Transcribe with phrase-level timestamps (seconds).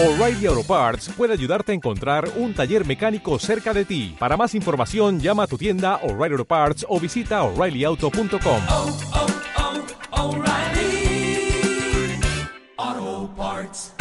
[0.00, 4.14] O'Reilly Auto Parts puede ayudarte a encontrar un taller mecánico cerca de ti.
[4.16, 8.60] Para más información, llama a tu tienda O'Reilly Auto Parts o visita oreillyauto.com.
[8.70, 8.96] oh,
[12.76, 13.92] oh, Parts.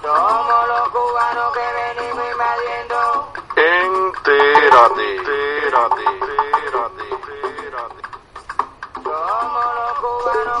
[0.00, 2.96] Somos los cubanos que venimos invadiendo.
[3.54, 6.53] Entérate, entérate, entérate,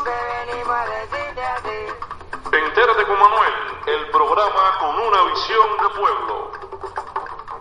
[0.02, 2.56] que venimos a decirte a ti.
[2.56, 3.52] Entérate con Manuel,
[3.86, 6.50] el programa con una visión de pueblo.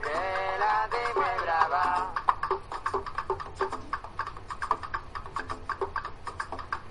[0.01, 2.13] Que la tipe brava.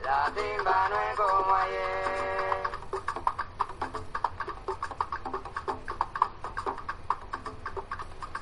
[0.05, 2.63] La timba no es como ayer.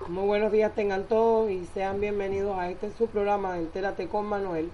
[0.08, 4.70] Muy buenos días tengan todos y sean bienvenidos a este su programa Entérate con Manuel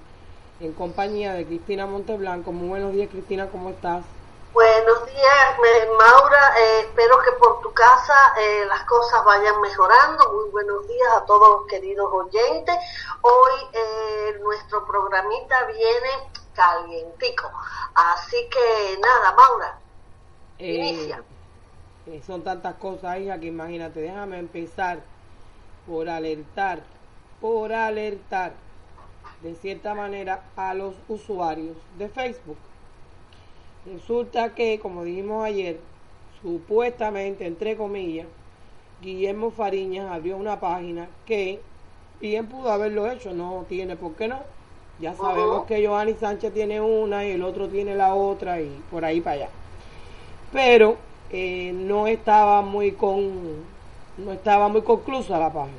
[0.61, 2.53] en compañía de Cristina Monteblanco.
[2.53, 4.05] Muy buenos días Cristina, ¿cómo estás?
[4.53, 5.59] Buenos días,
[5.99, 6.55] Maura.
[6.59, 10.33] eh, espero que por tu casa eh, las cosas vayan mejorando.
[10.33, 12.75] Muy buenos días a todos los queridos oyentes.
[13.21, 16.09] Hoy eh, nuestro programita viene
[16.55, 17.51] calientico.
[17.95, 19.79] Así que nada, Maura,
[20.59, 21.23] Eh, inicia.
[22.07, 25.01] eh, son tantas cosas, hija, que imagínate, déjame empezar
[25.87, 26.81] por alertar,
[27.43, 28.53] por alertar
[29.43, 32.57] de cierta manera a los usuarios de Facebook.
[33.87, 35.79] Resulta que, como dijimos ayer,
[36.43, 38.27] supuestamente, entre comillas,
[39.01, 41.61] Guillermo Fariñas abrió una página que
[42.21, 44.41] bien pudo haberlo hecho, no tiene por qué no.
[44.99, 49.05] Ya sabemos que Joanny Sánchez tiene una y el otro tiene la otra y por
[49.05, 49.49] ahí para allá.
[50.53, 50.97] Pero
[51.31, 53.65] eh, no estaba muy con
[54.17, 55.77] no estaba muy conclusa la página.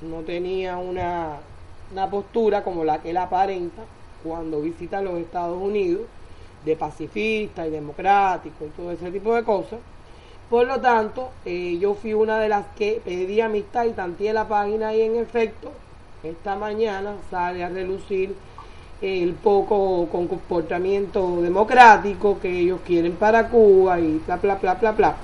[0.00, 1.36] No tenía una,
[1.92, 3.82] una postura como la que él aparenta
[4.22, 6.02] cuando visita los Estados Unidos,
[6.64, 9.78] de pacifista y democrático y todo ese tipo de cosas.
[10.50, 14.46] Por lo tanto, eh, yo fui una de las que pedí amistad y tanteé la
[14.46, 15.72] página y en efecto,
[16.22, 18.34] esta mañana sale a relucir
[19.00, 25.16] el poco comportamiento democrático que ellos quieren para Cuba y bla, bla, bla, bla, bla.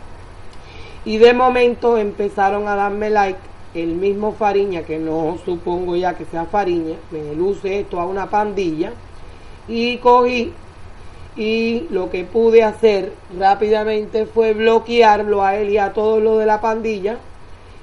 [1.04, 6.24] Y de momento empezaron a darme like el mismo Fariña, que no supongo ya que
[6.26, 8.92] sea Fariña, me luce esto a una pandilla,
[9.68, 10.52] y cogí
[11.36, 16.46] y lo que pude hacer rápidamente fue bloquearlo a él y a todos los de
[16.46, 17.16] la pandilla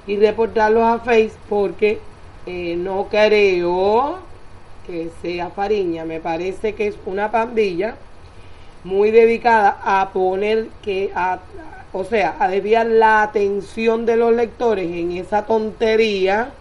[0.06, 1.98] y reportarlos a Face porque
[2.46, 4.18] eh, no creo
[4.86, 7.96] que sea Fariña, me parece que es una pandilla
[8.84, 11.40] muy dedicada a poner que a,
[11.92, 16.52] o sea, a desviar la atención de los lectores en esa tontería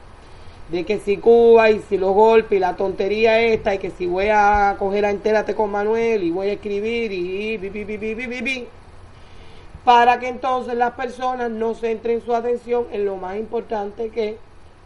[0.70, 4.06] de que si Cuba y si los golpes y la tontería esta y que si
[4.06, 8.68] voy a coger a entérate con Manuel y voy a escribir y bi, bi, bi,
[9.84, 14.38] para que entonces las personas no centren su atención en lo más importante que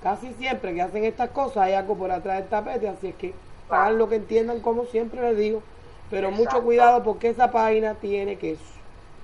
[0.01, 3.33] casi siempre que hacen estas cosas hay algo por atrás del tapete, así es que
[3.69, 5.63] hagan lo que entiendan como siempre les digo,
[6.09, 8.82] pero mucho cuidado porque esa página tiene queso.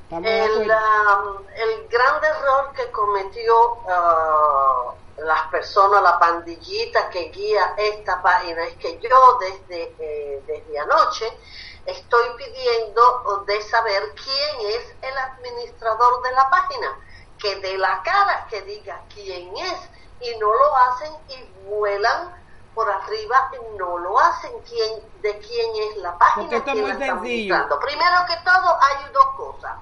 [0.09, 7.29] ¿Estamos de El, um, el gran error que cometió uh, las personas, la pandillita que
[7.29, 11.31] guía esta página, es que yo desde, eh, desde anoche
[11.85, 16.99] estoy pidiendo de saber quién es el administrador de la página,
[17.37, 19.79] que dé la cara, que diga quién es,
[20.21, 22.35] y no lo hacen y vuelan
[22.73, 26.49] por arriba y no lo hacen quién, de quién es la página.
[26.49, 27.79] Porque esto es muy sencillo.
[27.79, 29.73] Primero que todo hay dos cosas.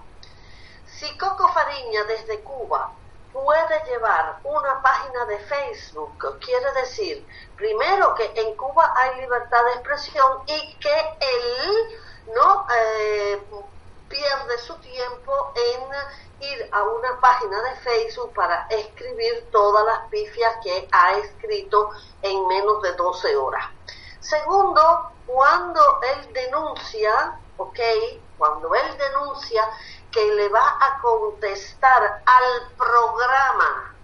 [1.00, 2.92] Si Coco Fariña desde Cuba
[3.32, 7.24] puede llevar una página de Facebook, quiere decir,
[7.56, 12.00] primero que en Cuba hay libertad de expresión y que él
[12.36, 13.44] no eh,
[14.10, 20.56] pierde su tiempo en ir a una página de Facebook para escribir todas las pifias
[20.64, 21.92] que ha escrito
[22.24, 23.66] en menos de 12 horas.
[24.20, 27.80] Segundo, cuando él denuncia, ok,
[28.38, 29.68] cuando él denuncia
[30.12, 33.96] que le va a contestar al programa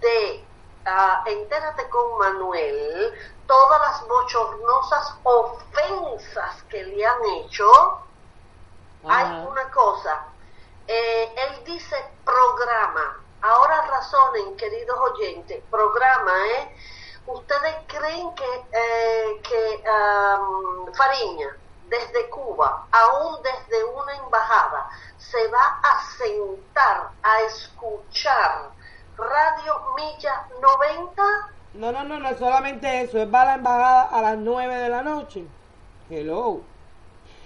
[0.00, 0.44] de
[0.86, 3.14] ah, Entérate con Manuel
[3.46, 8.00] todas las bochornosas ofensas que le han hecho,
[9.06, 10.24] hay una cosa,
[10.86, 16.76] eh, él dice programa, ahora razonen queridos oyentes, programa, ¿eh?
[17.26, 21.56] ¿Ustedes creen que, eh, que am, Fariña,
[21.94, 24.88] desde Cuba, aún desde una embajada,
[25.18, 28.70] se va a sentar a escuchar
[29.16, 31.22] Radio Milla 90?
[31.74, 34.74] No, no, no, no es solamente eso, es va a la embajada a las 9
[34.76, 35.44] de la noche
[36.10, 36.60] Hello.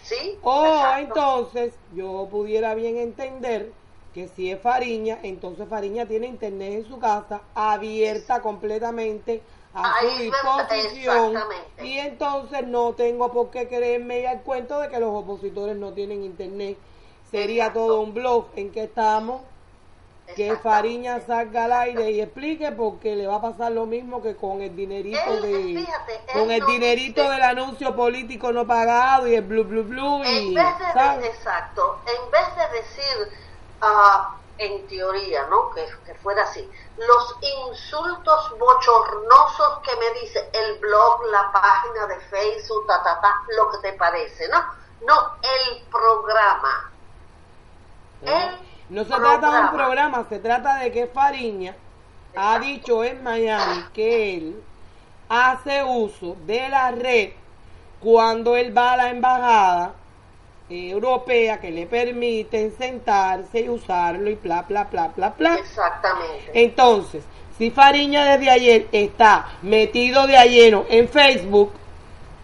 [0.02, 0.38] ¿Sí?
[0.42, 0.98] O Exacto.
[0.98, 3.72] entonces yo pudiera bien entender
[4.14, 9.42] que si es Fariña, entonces Fariña tiene internet en su casa abierta completamente
[9.84, 11.38] a su disposición
[11.82, 15.92] y entonces no tengo por qué creerme ya el cuento de que los opositores no
[15.92, 16.76] tienen internet.
[17.30, 17.86] Sería Exacto.
[17.86, 19.42] todo un blog en que estamos
[20.34, 20.56] que.
[20.56, 24.60] Fariña salga al aire y explique porque le va a pasar lo mismo que con
[24.60, 29.26] el dinerito Él, de fíjate, con el no dinerito dice- del anuncio político no pagado
[29.28, 31.26] y el blue blue blue y En vez de, ¿sabes?
[31.26, 33.28] exacto, en vez de decir,
[33.80, 35.70] ah, en teoría, ¿no?
[35.70, 37.36] Que, que fuera así, los
[37.68, 43.70] insultos bochornosos que me dice el blog, la página de Facebook, ta, ta, ta, lo
[43.70, 44.58] que te parece, ¿no?
[45.06, 46.90] No, el programa.
[48.22, 48.58] El
[48.88, 50.26] No se trata de un programa.
[50.28, 51.76] se trata de que Fariña
[52.36, 54.64] ha dicho en Miami que él
[55.28, 57.30] hace uso de la red
[58.00, 59.94] cuando él va a la embajada
[60.70, 65.54] europea que le permiten sentarse y usarlo y bla bla bla bla bla.
[65.54, 66.50] Exactamente.
[66.52, 67.24] Entonces,
[67.56, 71.72] si Fariña desde ayer está metido de lleno en Facebook,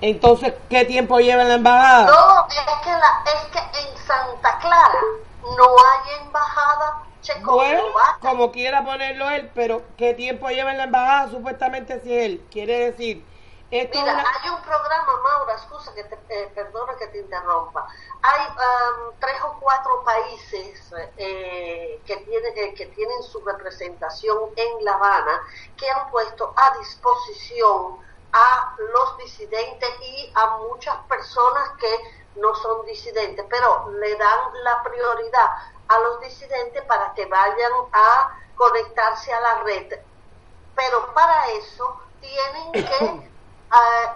[0.01, 2.07] entonces ¿qué tiempo lleva en la embajada?
[2.07, 5.01] No, es que, la, es que en Santa Clara
[5.43, 7.03] no hay embajada
[7.45, 7.83] Bueno,
[8.21, 11.31] como quiera ponerlo él, pero ¿qué tiempo lleva en la embajada?
[11.31, 13.25] Supuestamente si él quiere decir,
[13.71, 17.87] esto Mira, una- hay un programa, Maura, excusa que te, eh, perdona que te interrumpa.
[18.23, 24.85] Hay um, tres o cuatro países eh, que, tienen, eh, que tienen su representación en
[24.85, 25.43] La Habana
[25.77, 27.99] que han puesto a disposición
[28.33, 31.99] a los disidentes y a muchas personas que
[32.35, 35.51] no son disidentes, pero le dan la prioridad
[35.89, 39.93] a los disidentes para que vayan a conectarse a la red
[40.75, 43.31] pero para eso tienen que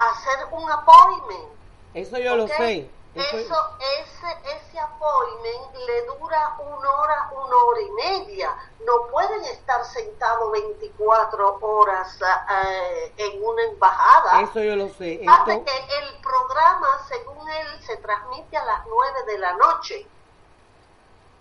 [0.01, 1.49] hacer un appointment.
[1.95, 2.91] eso yo lo sé.
[3.15, 8.55] Eso- Eso, ese, ese appointment le dura una hora, una hora y media.
[8.87, 14.43] No pueden estar sentados 24 horas eh, en una embajada.
[14.43, 15.15] eso yo lo sé.
[15.15, 20.07] Esto- que el programa, según él, se transmite a las 9 de la noche.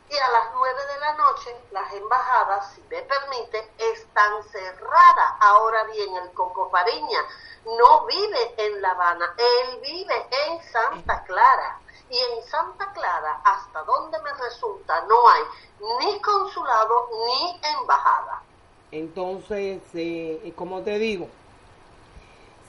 [0.09, 5.33] Y a las 9 de la noche, las embajadas, si me permite, están cerradas.
[5.41, 7.19] Ahora bien, el Coco Fariña
[7.65, 11.79] no vive en La Habana, él vive en Santa Clara.
[12.09, 15.41] Y en Santa Clara, hasta donde me resulta, no hay
[15.99, 18.41] ni consulado ni embajada.
[18.91, 21.27] Entonces, eh, como te digo,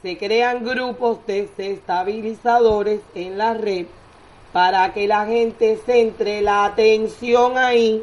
[0.03, 3.87] se crean grupos desestabilizadores en la red
[4.59, 8.03] para que la gente centre la atención ahí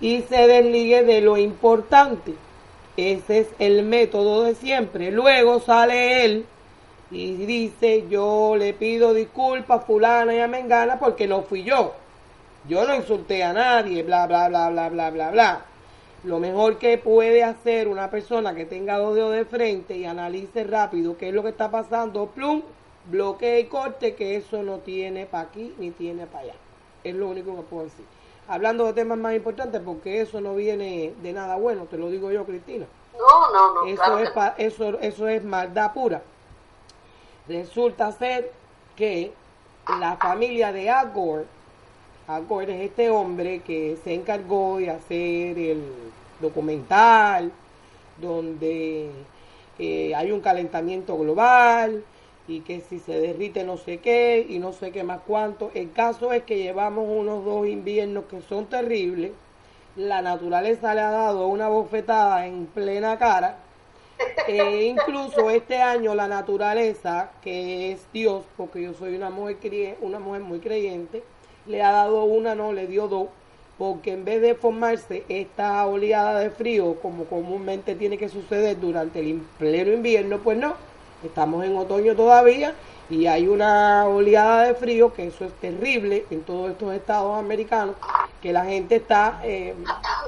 [0.00, 2.32] y se desligue de lo importante.
[2.96, 5.10] Ese es el método de siempre.
[5.10, 6.46] Luego sale él
[7.10, 11.92] y dice, yo le pido disculpas a fulana y a Mengana porque no fui yo.
[12.66, 15.64] Yo no insulté a nadie, bla, bla, bla, bla, bla, bla, bla.
[16.24, 21.18] Lo mejor que puede hacer una persona que tenga dedos de frente y analice rápido
[21.18, 22.62] qué es lo que está pasando, plum,
[23.06, 26.54] bloquea y corte, que eso no tiene para aquí ni tiene para allá.
[27.04, 28.04] Es lo único que puedo decir.
[28.48, 32.30] Hablando de temas más importantes, porque eso no viene de nada bueno, te lo digo
[32.30, 32.86] yo, Cristina.
[33.16, 33.86] No, no, no.
[33.86, 36.22] Eso claro es, pa- eso, eso es maldad pura.
[37.48, 38.52] Resulta ser
[38.96, 39.32] que
[40.00, 41.46] la familia de Agor,
[42.28, 45.82] Agor es este hombre que se encargó de hacer el
[46.40, 47.50] documental
[48.18, 49.10] donde
[49.78, 52.04] eh, hay un calentamiento global
[52.50, 55.70] y que si se derrite no sé qué y no sé qué más cuánto.
[55.72, 59.30] El caso es que llevamos unos dos inviernos que son terribles.
[59.96, 63.58] La naturaleza le ha dado una bofetada en plena cara.
[64.48, 70.18] E incluso este año la naturaleza, que es Dios, porque yo soy una mujer, una
[70.18, 71.22] mujer muy creyente,
[71.66, 73.28] le ha dado una, no, le dio dos,
[73.78, 79.20] porque en vez de formarse esta oleada de frío, como comúnmente tiene que suceder durante
[79.20, 80.74] el pleno invierno, pues no,
[81.24, 82.74] estamos en otoño todavía
[83.08, 87.96] y hay una oleada de frío, que eso es terrible en todos estos estados americanos,
[88.40, 89.74] que la gente está eh,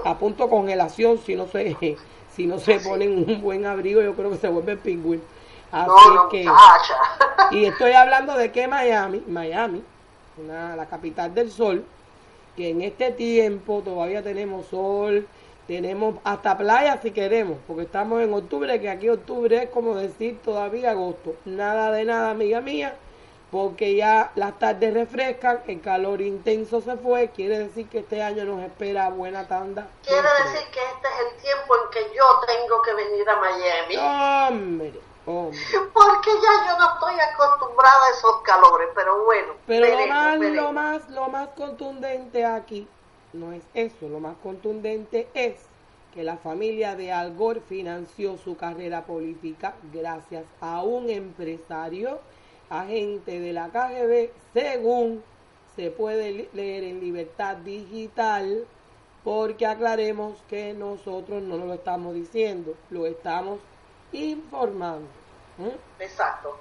[0.05, 1.77] a punto de congelación si no se
[2.37, 5.25] si no se ponen un buen abrigo, yo creo que se vuelven pingüinos.
[5.71, 6.47] Así no, no, que,
[7.53, 9.83] y estoy hablando de que Miami, Miami,
[10.37, 11.85] una, la capital del sol,
[12.57, 15.27] que en este tiempo todavía tenemos sol,
[15.73, 20.39] tenemos hasta playa si queremos, porque estamos en octubre, que aquí octubre es como decir
[20.43, 21.35] todavía agosto.
[21.47, 22.95] Nada de nada, amiga mía,
[23.51, 28.45] porque ya las tardes refrescan, el calor intenso se fue, quiere decir que este año
[28.45, 29.89] nos espera buena tanda.
[30.05, 33.97] Quiere decir que este es el tiempo en que yo tengo que venir a Miami.
[33.97, 35.59] Hombre, Hombre.
[35.95, 39.55] Porque ya yo no estoy acostumbrada a esos calores, pero bueno.
[39.67, 42.87] Pero lo veremos, más, lo más, lo más contundente aquí
[43.33, 45.55] no es eso, lo más contundente es
[46.15, 52.21] que la familia de Al Gore financió su carrera política gracias a un empresario,
[52.69, 55.23] agente de la KGB, según
[55.75, 58.67] se puede leer en Libertad Digital,
[59.25, 63.61] porque aclaremos que nosotros no lo estamos diciendo, lo estamos
[64.13, 65.07] informando.
[65.99, 66.59] Exacto.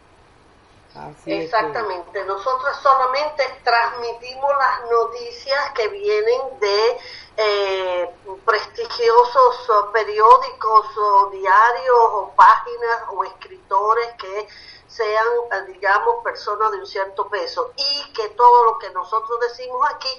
[1.25, 6.99] Exactamente, nosotros solamente transmitimos las noticias que vienen de
[7.37, 8.09] eh,
[8.45, 14.47] prestigiosos periódicos o diarios o páginas o escritores que
[14.87, 17.71] sean, eh, digamos, personas de un cierto peso.
[17.77, 20.09] Y que todo lo que nosotros decimos aquí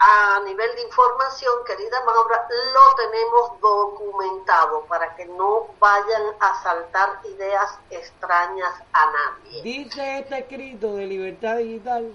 [0.00, 7.20] a nivel de información, querida Maura, lo tenemos documentado para que no vayan a saltar
[7.24, 9.62] ideas extrañas a nadie.
[9.62, 12.12] Dice este escrito de Libertad Digital,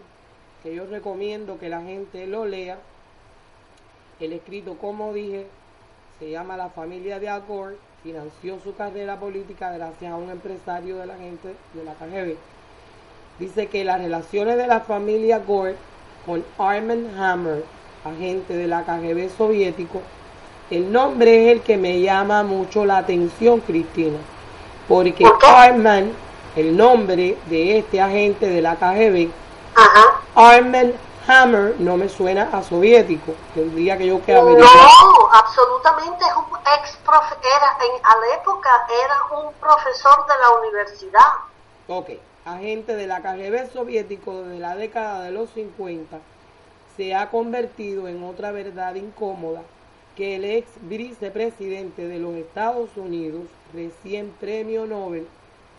[0.62, 2.80] que yo recomiendo que la gente lo lea.
[4.22, 5.50] El escrito, como dije,
[6.20, 10.98] se llama La familia de Al Gore, financió su carrera política gracias a un empresario
[10.98, 12.38] de la gente de la KGB.
[13.40, 15.76] Dice que las relaciones de la familia Gore
[16.26, 17.66] con Armand Hammer,
[18.06, 20.02] agente de la KGB soviético,
[20.70, 24.18] el nombre es el que me llama mucho la atención, Cristina,
[24.88, 25.44] porque ¿Por?
[25.46, 26.14] Armand,
[26.56, 29.30] el nombre de este agente de la KGB,
[29.76, 30.22] Ajá.
[30.36, 30.94] Armand
[31.28, 34.70] Hammer, no me suena a soviético, tendría que yo que averiguar.
[34.74, 38.70] No, absolutamente es un ex profe, era en a la época
[39.06, 41.32] era un profesor de la universidad.
[41.88, 42.10] Ok,
[42.46, 46.20] agente de la KGB soviético desde la década de los 50,
[46.98, 49.62] se ha convertido en otra verdad incómoda
[50.16, 55.26] que el ex vicepresidente de los Estados Unidos, recién premio Nobel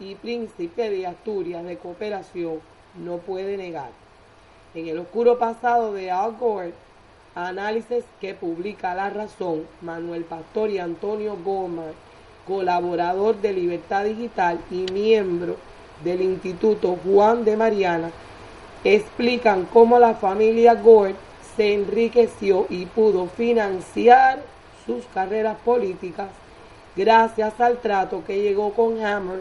[0.00, 2.60] y príncipe de Asturias de cooperación,
[2.96, 3.90] no puede negar.
[4.74, 6.72] En el oscuro pasado de Al Gore,
[7.36, 11.94] análisis que publica La Razón, Manuel Pastor y Antonio Gómez,
[12.46, 15.56] colaborador de Libertad Digital y miembro
[16.04, 18.10] del Instituto Juan de Mariana,
[18.84, 21.16] explican cómo la familia Gore
[21.56, 24.42] se enriqueció y pudo financiar
[24.86, 26.28] sus carreras políticas
[26.96, 29.40] gracias al trato que llegó con Hammer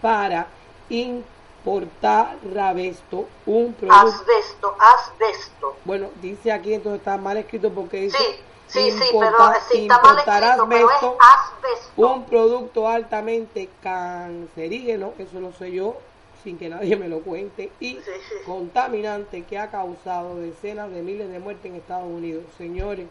[0.00, 0.46] para
[0.88, 5.76] importar Rabesto, un producto Asbesto, asbesto.
[5.84, 8.24] bueno, dice aquí, entonces está mal escrito porque dice Sí,
[8.68, 12.08] sí, sí, pero importa- sí está mal importar escrito, pero es asbesto, asbesto.
[12.08, 15.96] un producto altamente cancerígeno, eso lo sé yo,
[16.42, 18.34] sin que nadie me lo cuente, y Sí, sí.
[18.46, 22.44] contaminante que ha causado decenas de miles de muertes en Estados Unidos.
[22.58, 23.06] Señores,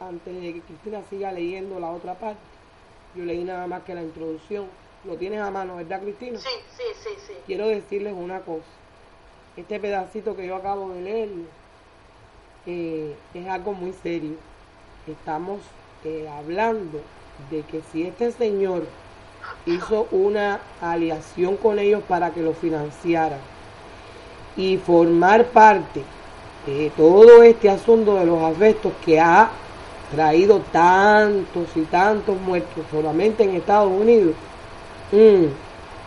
[0.00, 2.40] antes de que Cristina siga leyendo la otra parte,
[3.14, 4.66] yo leí nada más que la introducción.
[5.04, 6.38] Lo tienes a mano, ¿verdad, Cristina?
[6.38, 7.34] Sí, sí, sí, sí.
[7.46, 8.66] quiero decirles una cosa.
[9.56, 11.28] Este pedacito que yo acabo de leer
[12.66, 14.36] eh, es algo muy serio.
[15.06, 15.58] Estamos
[16.04, 17.00] eh, hablando
[17.50, 18.84] de que si este señor
[19.66, 23.40] hizo una aliación con ellos para que lo financiaran
[24.56, 26.04] y formar parte
[26.66, 29.50] de todo este asunto de los asbestos que ha
[30.14, 34.34] traído tantos y tantos muertos solamente en Estados Unidos,
[35.10, 35.46] mm,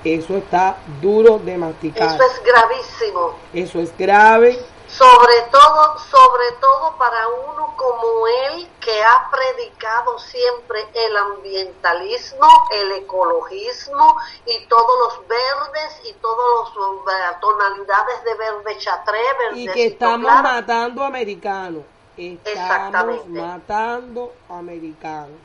[0.05, 2.15] eso está duro de masticar.
[2.15, 3.31] Eso es gravísimo.
[3.53, 4.57] Eso es grave.
[4.97, 12.91] Sobre todo, sobre todo para uno como él que ha predicado siempre el ambientalismo, el
[12.93, 16.69] ecologismo y todos los verdes y todas
[17.05, 20.43] las tonalidades de verde chatré, Y verdecito que estamos claro.
[20.43, 21.83] matando americanos.
[22.17, 25.39] Estamos matando americanos.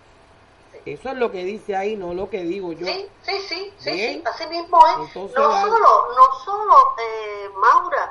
[0.86, 2.86] Eso es lo que dice ahí, no lo que digo yo.
[2.86, 5.08] Sí, sí, sí, sí, así mismo es.
[5.08, 8.10] Entonces, no solo, no solo, eh, Maura,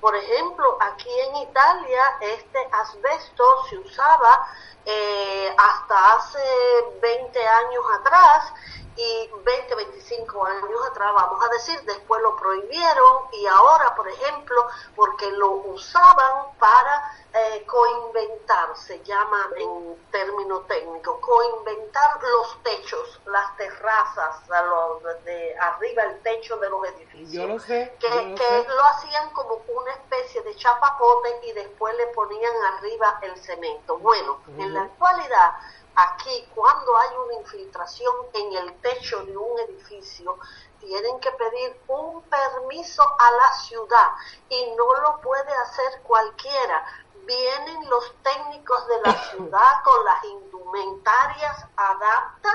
[0.00, 4.46] Por ejemplo, aquí en Italia este asbesto se usaba
[4.84, 6.38] eh, hasta hace
[7.00, 8.52] 20 años atrás
[8.96, 14.66] y 20, 25 años atrás, vamos a decir, después lo prohibieron y ahora, por ejemplo,
[14.96, 23.56] porque lo usaban para eh, coinventar, se llama en término técnico, coinventar los techos, las
[23.56, 27.30] terrazas, a los de, arriba el techo de los edificios.
[27.30, 28.66] Yo lo sé, Que, yo lo que sé.
[28.68, 29.58] lo hacían como
[29.88, 33.96] una especie de chapapote y después le ponían arriba el cemento.
[33.98, 35.54] Bueno, en la actualidad
[35.94, 40.38] aquí cuando hay una infiltración en el techo de un edificio,
[40.78, 44.12] tienen que pedir un permiso a la ciudad
[44.48, 46.84] y no lo puede hacer cualquiera.
[47.24, 52.54] Vienen los técnicos de la ciudad con las indumentarias adaptas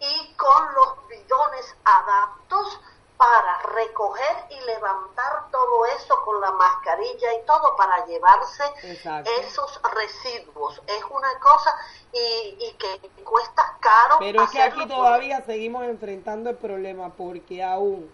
[0.00, 2.80] y con los bidones adaptos
[3.18, 9.28] para recoger y levantar todo eso con la mascarilla y todo para llevarse Exacto.
[9.40, 10.80] esos residuos.
[10.86, 11.74] Es una cosa
[12.12, 14.16] y, y que cuesta caro.
[14.20, 18.08] Pero es que aquí por- todavía seguimos enfrentando el problema porque aún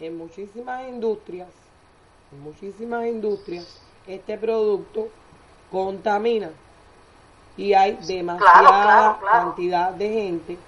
[0.00, 1.48] en muchísimas industrias,
[2.32, 5.06] en muchísimas industrias, este producto
[5.70, 6.50] contamina
[7.56, 9.38] y hay demasiada claro, claro.
[9.44, 10.58] cantidad de gente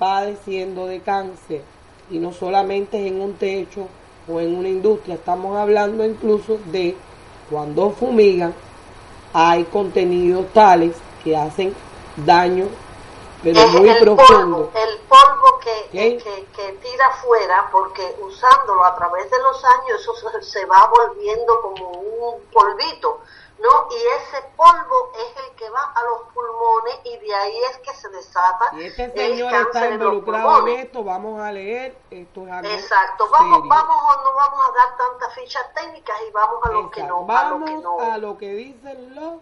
[0.00, 1.62] padeciendo de cáncer
[2.10, 3.88] y no solamente en un techo
[4.28, 6.96] o en una industria, estamos hablando incluso de
[7.50, 8.54] cuando fumigan
[9.32, 11.74] hay contenidos tales que hacen
[12.16, 12.68] daño
[13.42, 14.70] pero muy el profundo.
[14.70, 20.00] polvo, el polvo que, que, que tira afuera, porque usándolo a través de los años,
[20.00, 23.20] eso se va volviendo como un polvito,
[23.58, 23.88] ¿no?
[23.90, 27.92] Y ese polvo es el que va a los pulmones y de ahí es que
[27.94, 31.96] se desata Si este el señor está en los involucrado en esto, vamos a leer,
[32.10, 33.68] esto es algo Exacto, vamos, serio.
[33.70, 37.24] vamos, o no vamos a dar tantas fichas técnicas y vamos a lo que Exacto.
[37.26, 38.12] no, a lo que Vamos no.
[38.12, 39.40] a lo que dicen los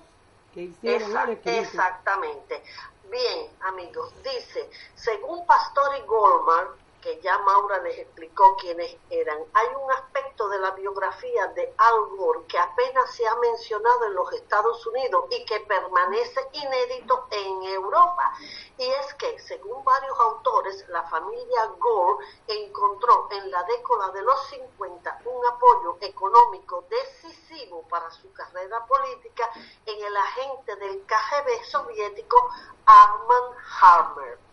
[0.55, 1.61] que hicieron Esa- el escrito.
[1.61, 2.63] exactamente.
[3.11, 6.67] Bien, amigos, dice, según Pastor y Goldman,
[7.07, 12.01] que ya Maura les explicó quiénes eran, hay un aspecto de la biografía de Al
[12.17, 17.63] Gore que apenas se ha mencionado en los Estados Unidos y que permanece inédito en
[17.63, 18.33] Europa.
[18.77, 24.45] Y es que, según varios autores, la familia Gore encontró en la década de los
[24.49, 29.49] 50 un apoyo económico decisivo para su carrera política
[29.87, 32.51] en el agente del KGB soviético
[32.85, 34.46] Armand Harmer.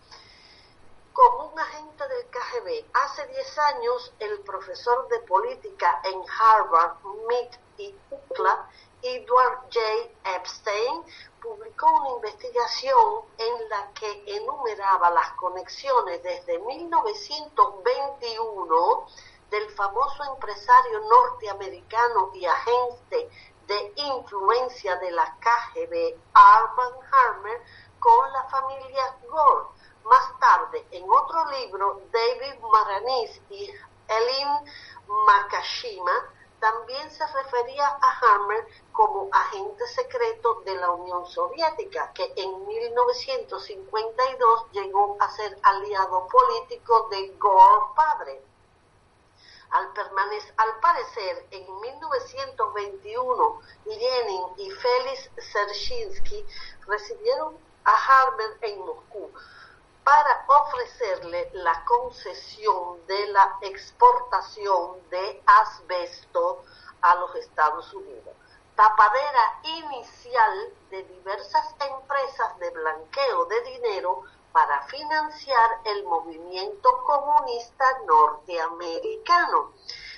[1.13, 6.96] Como un agente del KGB, hace 10 años el profesor de política en Harvard,
[7.27, 8.67] Mitt y UCLA,
[9.03, 9.79] Edward J.
[10.36, 11.03] Epstein,
[11.39, 19.08] publicó una investigación en la que enumeraba las conexiones desde 1921
[19.51, 23.29] del famoso empresario norteamericano y agente
[23.67, 27.62] de influencia de la KGB, Armand Harmer,
[27.99, 29.83] con la familia Gore.
[30.03, 33.73] Más tarde, en otro libro, David Maranis y
[34.07, 34.49] Elin
[35.07, 36.11] Makashima
[36.59, 44.71] también se refería a Hammer como agente secreto de la Unión Soviética, que en 1952
[44.71, 48.41] llegó a ser aliado político de Gore padre.
[49.71, 49.89] Al,
[50.57, 56.45] al parecer, en 1921, Lenin y Félix Dzerzhinsky
[56.87, 59.31] recibieron a Harmer en Moscú
[60.03, 66.63] para ofrecerle la concesión de la exportación de asbesto
[67.01, 68.35] a los Estados Unidos.
[68.75, 79.73] Tapadera inicial de diversas empresas de blanqueo de dinero para financiar el movimiento comunista norteamericano.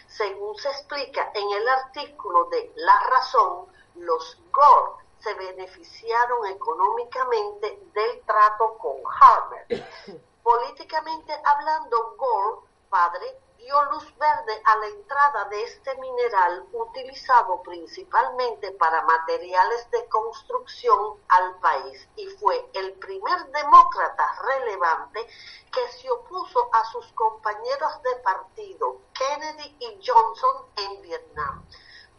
[0.07, 8.21] Según se explica en el artículo de La Razón, los Gore se beneficiaron económicamente del
[8.25, 9.65] trato con Harvard.
[10.43, 13.25] Políticamente hablando, Gore, padre,
[13.57, 21.19] dio luz verde a la entrada de este mineral utilizado principalmente para materiales de construcción
[21.29, 25.25] al país y fue el primer demócrata relevante
[25.73, 31.65] que se opuso a sus compañeros de partido Kennedy y Johnson en Vietnam.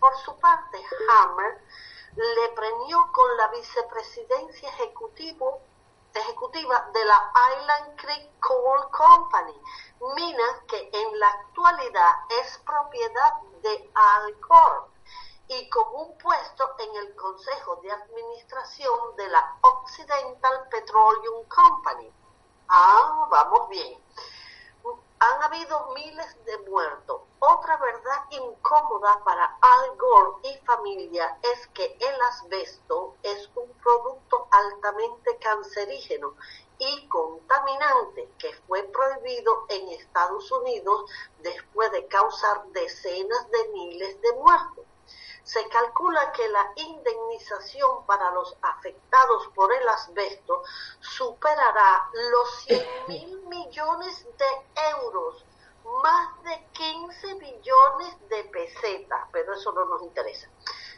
[0.01, 1.62] Por su parte, Hammer
[2.16, 5.61] le premió con la vicepresidencia ejecutivo,
[6.14, 9.55] ejecutiva de la Island Creek Coal Company,
[10.14, 14.90] mina que en la actualidad es propiedad de Al Gore
[15.48, 22.12] y con un puesto en el Consejo de Administración de la Occidental Petroleum Company.
[22.68, 24.02] Ah, vamos bien
[25.18, 27.15] han habido miles de muertos.
[28.66, 36.35] Incómoda para Al Gore y familia es que el asbesto es un producto altamente cancerígeno
[36.79, 44.33] y contaminante que fue prohibido en Estados Unidos después de causar decenas de miles de
[44.33, 44.85] muertos.
[45.44, 50.64] Se calcula que la indemnización para los afectados por el asbesto
[50.98, 55.44] superará los 100 mil millones de euros,
[56.03, 60.49] más de 15 billones de pesetas, pero eso no nos interesa,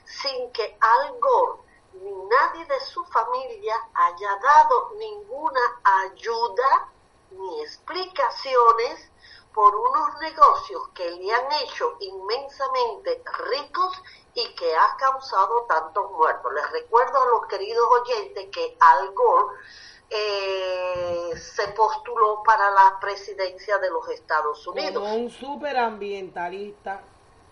[0.04, 6.88] sin que Al Gore ni nadie de su familia haya dado ninguna ayuda
[7.30, 9.10] ni explicaciones
[9.54, 14.02] por unos negocios que le han hecho inmensamente ricos
[14.34, 16.52] y que ha causado tantos muertos.
[16.52, 19.56] Les recuerdo a los queridos oyentes que Al Gore
[20.10, 24.94] eh, se postuló para la presidencia de los Estados Unidos.
[24.94, 27.00] como un superambientalista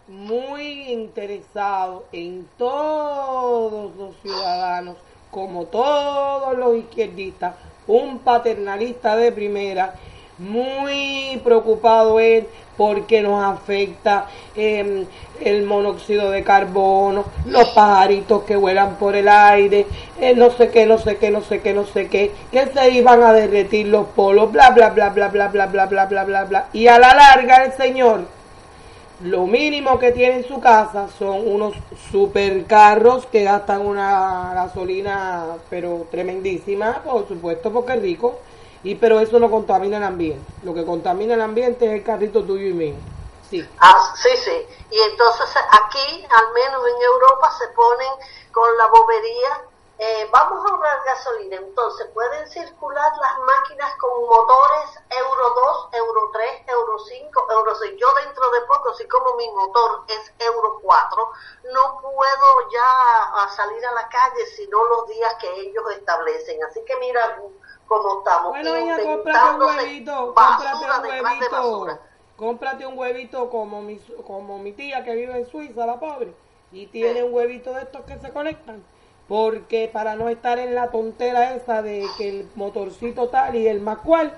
[0.08, 4.96] muy interesado en todos los ciudadanos,
[5.30, 9.94] como todos los izquierdistas, un paternalista de primera,
[10.38, 15.04] muy preocupado él porque nos afecta eh,
[15.40, 19.86] el monóxido de carbono, los pajaritos que vuelan por el aire,
[20.20, 22.90] eh, no sé qué, no sé qué, no sé qué, no sé qué, que se
[22.90, 26.44] iban a derretir los polos, bla, bla, bla, bla, bla, bla, bla, bla, bla, bla,
[26.44, 26.66] bla.
[26.72, 28.36] Y a la larga el señor
[29.22, 31.74] lo mínimo que tiene en su casa son unos
[32.10, 38.38] supercarros que gastan una gasolina pero tremendísima, por supuesto porque es rico,
[38.86, 40.44] y pero eso no contamina el ambiente.
[40.62, 42.94] Lo que contamina el ambiente es el carrito tuyo y mío.
[43.50, 43.68] Sí.
[43.80, 44.66] Ah, sí, sí.
[44.92, 48.08] Y entonces aquí, al menos en Europa, se ponen
[48.52, 49.60] con la bobería,
[49.98, 56.30] eh, vamos a ahorrar gasolina, entonces pueden circular las máquinas con motores Euro 2, Euro
[56.32, 57.94] 3, Euro 5, Euro 6.
[57.98, 61.30] Yo dentro de poco, si como mi motor es Euro 4,
[61.72, 66.62] no puedo ya a salir a la calle sino los días que ellos establecen.
[66.64, 67.40] Así que mira
[67.86, 68.50] cómo estamos.
[68.50, 72.00] Bueno, hija, cómprate un huevito, basura cómprate un huevito, basura.
[72.36, 76.34] cómprate un huevito como mi, como mi tía que vive en Suiza, la pobre,
[76.70, 78.84] y tiene un huevito de estos que se conectan,
[79.28, 83.80] porque para no estar en la tontera esa de que el motorcito tal y el
[83.80, 84.32] más cual,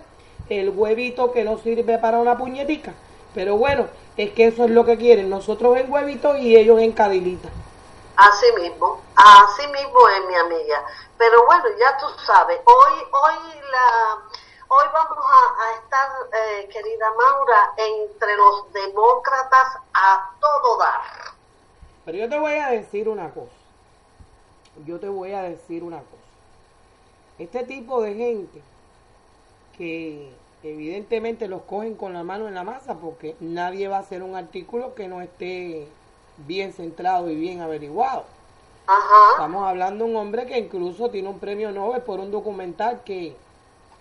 [0.48, 2.94] el huevito que no sirve para una puñetica,
[3.34, 6.92] pero bueno, es que eso es lo que quieren, nosotros en huevito y ellos en
[6.92, 7.48] cadilita.
[8.16, 10.84] Así mismo, así mismo es mi amiga.
[11.16, 14.18] Pero bueno, ya tú sabes, hoy, hoy la,
[14.68, 21.00] hoy vamos a, a estar, eh, querida Maura, entre los demócratas a todo dar.
[22.04, 23.57] Pero yo te voy a decir una cosa.
[24.86, 26.22] Yo te voy a decir una cosa.
[27.38, 28.60] Este tipo de gente
[29.76, 30.30] que
[30.62, 34.34] evidentemente los cogen con la mano en la masa porque nadie va a hacer un
[34.34, 35.86] artículo que no esté
[36.46, 38.24] bien centrado y bien averiguado.
[38.86, 43.02] Ajá, Estamos hablando de un hombre que incluso tiene un premio Nobel por un documental
[43.04, 43.36] que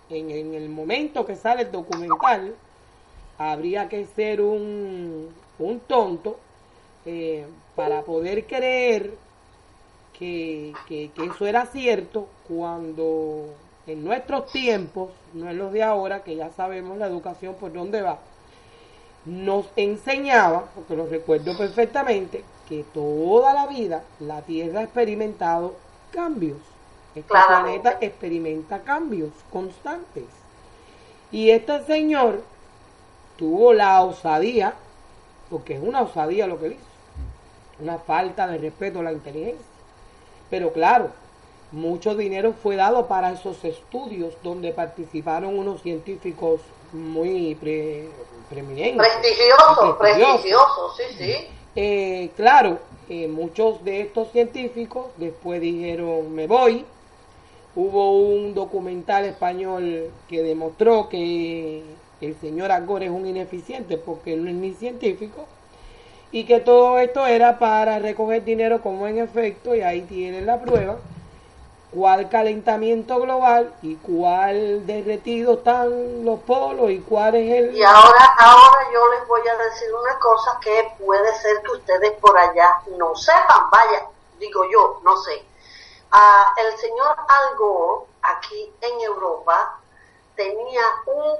[0.08, 2.54] en, en el momento que sale el documental
[3.36, 6.38] habría que ser un, un tonto
[7.06, 9.12] eh, para poder creer
[10.18, 13.46] que, que- que eso era cierto cuando
[13.86, 18.02] en nuestros tiempos, no en los de ahora, que ya sabemos la educación por dónde
[18.02, 18.18] va,
[19.24, 25.74] nos enseñaba, porque lo recuerdo perfectamente, que toda la vida la Tierra ha experimentado
[26.10, 26.58] cambios.
[27.14, 30.24] Este planeta experimenta cambios constantes.
[31.30, 32.42] Y este señor
[33.36, 34.74] tuvo la osadía,
[35.50, 36.82] porque es una osadía lo que él hizo,
[37.82, 39.64] una falta de respeto a la inteligencia.
[40.50, 41.10] Pero claro,
[41.72, 46.60] mucho dinero fue dado para esos estudios donde participaron unos científicos
[46.92, 48.08] muy pre-
[48.48, 48.96] preeminentes.
[49.06, 50.40] prestigioso, prestigiosos.
[50.40, 51.34] prestigioso, sí, sí.
[51.76, 56.84] Eh, claro, eh, muchos de estos científicos después dijeron me voy.
[57.76, 61.82] Hubo un documental español que demostró que
[62.20, 65.46] el señor Agor es un ineficiente porque él no es ni científico
[66.30, 70.60] y que todo esto era para recoger dinero como en efecto, y ahí tienen la
[70.60, 70.96] prueba,
[71.90, 77.76] cuál calentamiento global y cuál derretido están los polos y cuál es el...
[77.76, 82.12] Y ahora, ahora yo les voy a decir una cosa que puede ser que ustedes
[82.20, 84.06] por allá no sepan, vaya,
[84.38, 85.44] digo yo, no sé.
[86.10, 89.78] Ah, el señor Al Gore, aquí en Europa,
[90.36, 91.36] tenía un,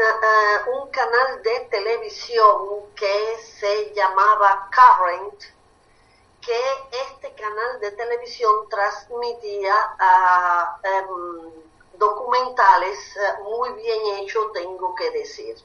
[0.00, 5.42] ah, un canal de televisión que se llamaba Current,
[6.40, 6.60] que
[7.10, 11.52] este canal de televisión transmitía ah, em,
[11.94, 15.56] documentales eh, muy bien hechos, tengo que decir.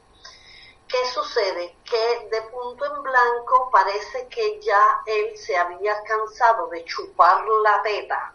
[0.87, 1.75] ¿Qué sucede?
[1.85, 7.81] Que de punto en blanco parece que ya él se había cansado de chupar la
[7.81, 8.33] teta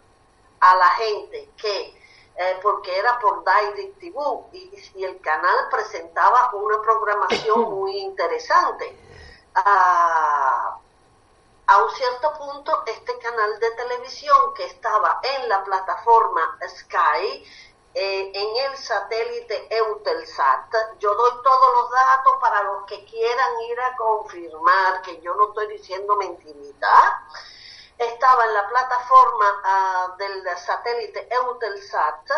[0.61, 1.98] a la gente que
[2.39, 8.97] eh, porque era por DirecTV y, y el canal presentaba una programación muy interesante.
[9.55, 10.79] Ah,
[11.67, 17.45] a un cierto punto este canal de televisión que estaba en la plataforma Sky,
[17.95, 23.81] eh, en el satélite Eutelsat, yo doy todos los datos para los que quieran ir
[23.81, 27.27] a confirmar que yo no estoy diciendo mentirita.
[27.99, 32.31] Estaba en la plataforma ah, del satélite Eutelsat,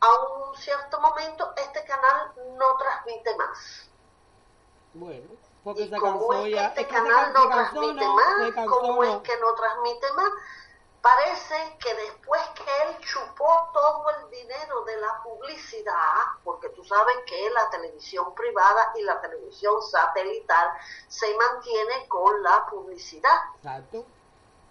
[0.00, 3.88] a un cierto momento este canal no transmite más.
[4.94, 5.30] Bueno,
[5.64, 9.36] porque Y se como es que este canal can- no transmite más, como es que
[9.38, 10.30] no transmite más,
[11.00, 17.16] parece que después que él chupó todo el dinero de la publicidad, porque tú sabes
[17.26, 20.70] que la televisión privada y la televisión satelital
[21.08, 23.36] se mantiene con la publicidad.
[23.56, 24.04] Exacto.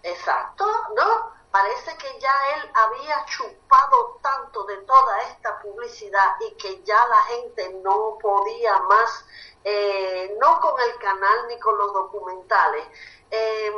[0.02, 0.64] Exacto,
[0.96, 1.30] ¿no?
[1.50, 7.22] Parece que ya él había chupado tanto de toda esta publicidad y que ya la
[7.24, 9.24] gente no podía más,
[9.64, 12.86] eh, no con el canal ni con los documentales,
[13.30, 13.74] em,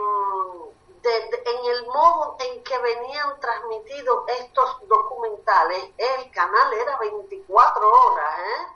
[1.02, 7.90] de- de- en el modo en que venían transmitidos estos documentales, el canal era 24
[7.90, 8.66] horas, ¿eh?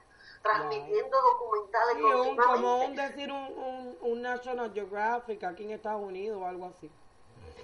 [0.42, 6.02] Transmitiendo documentales Sí, un, como un decir un, un, un National Geographic aquí en Estados
[6.02, 6.90] Unidos o algo así.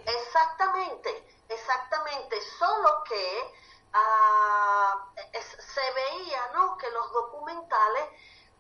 [0.07, 3.53] Exactamente, exactamente, solo que
[5.33, 6.77] es- se veía ¿no?
[6.77, 8.05] que los documentales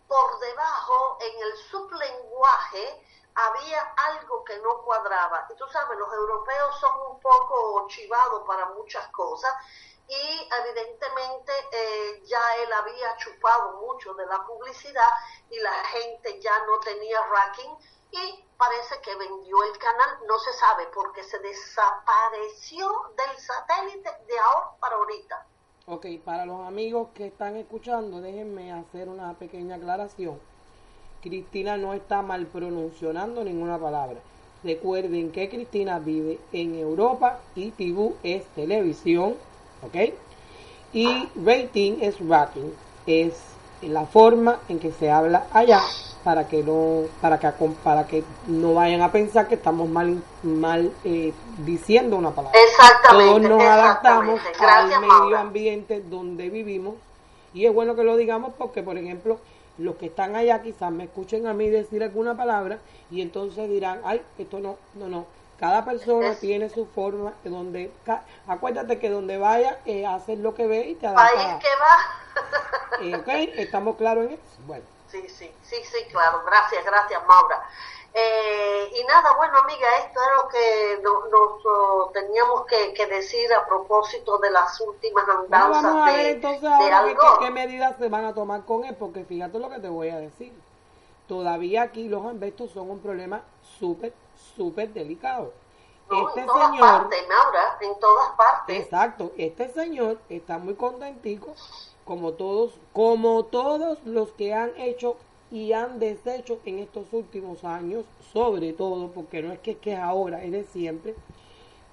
[0.06, 3.02] por debajo en el sublenguaje
[3.34, 5.46] había algo que no cuadraba.
[5.50, 9.52] Y tú sabes, los europeos son un poco chivados para muchas cosas
[10.06, 15.08] y evidentemente eh, ya él había chupado mucho de la publicidad
[15.50, 17.74] y la gente ya no tenía racking
[18.14, 24.38] y parece que vendió el canal, no se sabe porque se desapareció del satélite de
[24.38, 25.46] ahora para ahorita.
[25.86, 30.40] Ok, para los amigos que están escuchando, déjenme hacer una pequeña aclaración.
[31.20, 34.20] Cristina no está mal pronunciando ninguna palabra.
[34.62, 39.36] Recuerden que Cristina vive en Europa y TV es televisión,
[39.82, 40.14] ¿ok?
[40.92, 42.70] Y rating es rating,
[43.06, 43.53] es
[43.88, 45.80] la forma en que se habla allá
[46.22, 47.50] para que no para que
[47.82, 52.58] para que no vayan a pensar que estamos mal mal eh, diciendo una palabra.
[52.70, 54.94] Exactamente, Todos nos adaptamos exactamente.
[54.94, 56.94] al medio ambiente donde vivimos
[57.52, 59.38] y es bueno que lo digamos porque, por ejemplo,
[59.78, 62.78] los que están allá quizás me escuchen a mí decir alguna palabra
[63.10, 65.26] y entonces dirán, ay, esto no, no, no.
[65.58, 67.92] Cada persona Es- tiene su forma de donde,
[68.48, 71.62] acuérdate que donde vaya, eh, haces lo que ve y te País adaptas.
[71.62, 73.00] que va.
[73.00, 73.28] Eh, ¿ok?
[73.58, 74.42] ¿Estamos claros en eso?
[74.66, 76.42] Bueno, Sí, sí, sí, sí, claro.
[76.44, 77.62] Gracias, gracias, Maura.
[78.12, 83.06] Eh, y nada, bueno, amiga, esto es lo que no- nos oh, teníamos que, que
[83.06, 86.98] decir a propósito de las últimas Bueno, andanzas vamos a ver de, entonces de ahora
[86.98, 90.08] Al qué, medidas se van a tomar con él, porque fíjate lo que te voy
[90.10, 90.52] a decir.
[91.28, 93.42] Todavía aquí los arbestos son un problema
[93.78, 94.12] súper,
[94.56, 95.52] súper delicado.
[96.10, 98.80] No, Este en todas señor, partes, Maura, en todas partes.
[98.84, 101.54] exacto, este señor está muy contentico,
[102.04, 105.16] como todos, como todos los que han hecho
[105.50, 109.98] y han deshecho en estos últimos años, sobre todo, porque no es que, que es
[109.98, 111.14] ahora, es de siempre,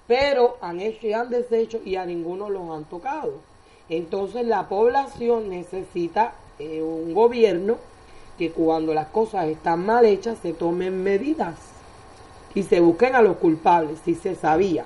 [0.06, 3.32] pero han hecho y han deshecho y a ninguno los han tocado.
[3.88, 7.76] Entonces la población necesita eh, un gobierno
[8.36, 11.56] que cuando las cosas están mal hechas se tomen medidas
[12.54, 14.84] y se busquen a los culpables si se sabía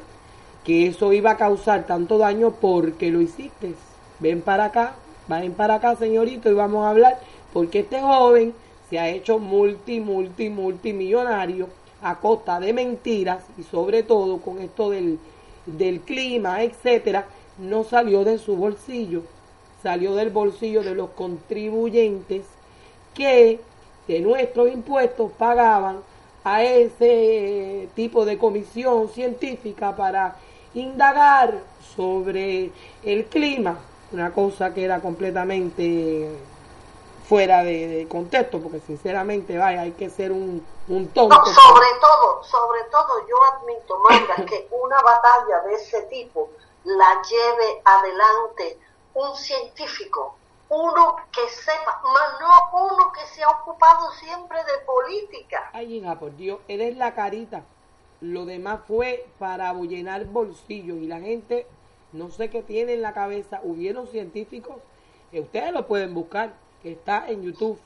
[0.64, 3.74] que eso iba a causar tanto daño porque lo hiciste.
[4.18, 4.94] Ven para acá,
[5.29, 7.20] ven para acá señorito y vamos a hablar
[7.52, 8.52] porque este joven
[8.90, 11.68] se ha hecho multi, multi, multimillonario
[12.02, 15.18] a costa de mentiras y sobre todo con esto del,
[15.66, 17.26] del clima, etcétera,
[17.59, 19.22] no salió de su bolsillo,
[19.83, 22.44] salió del bolsillo de los contribuyentes
[23.14, 23.61] que
[24.09, 25.98] de nuestros impuestos pagaban
[26.46, 30.37] a ese tipo de comisión científica para
[30.74, 31.59] indagar
[31.96, 32.70] sobre
[33.02, 33.80] el clima,
[34.12, 36.30] una cosa que era completamente
[37.28, 41.37] fuera de, de contexto, porque sinceramente, vaya, hay que ser un, un tonto.
[41.37, 46.50] No, sobre todo, sobre todo yo admito, Mayra, que una batalla de ese tipo
[46.85, 48.78] la lleve adelante
[49.14, 50.36] un científico,
[50.68, 55.70] uno que sepa, más no uno que se ha ocupado siempre de política.
[55.72, 57.62] Ay, hija, por Dios, eres la carita.
[58.20, 61.66] Lo demás fue para llenar bolsillos y la gente,
[62.12, 63.61] no sé qué tiene en la cabeza.
[63.62, 64.76] Hubieron científicos,
[65.31, 67.79] que ustedes lo pueden buscar, que está en YouTube.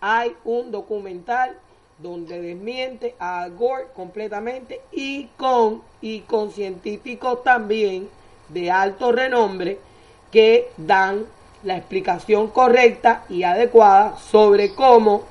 [0.00, 1.58] Hay un documental
[1.98, 8.08] donde desmiente a Gore completamente y con, y con científicos también
[8.48, 9.78] de alto renombre
[10.30, 11.26] que dan
[11.62, 15.22] la explicación correcta y adecuada sobre cómo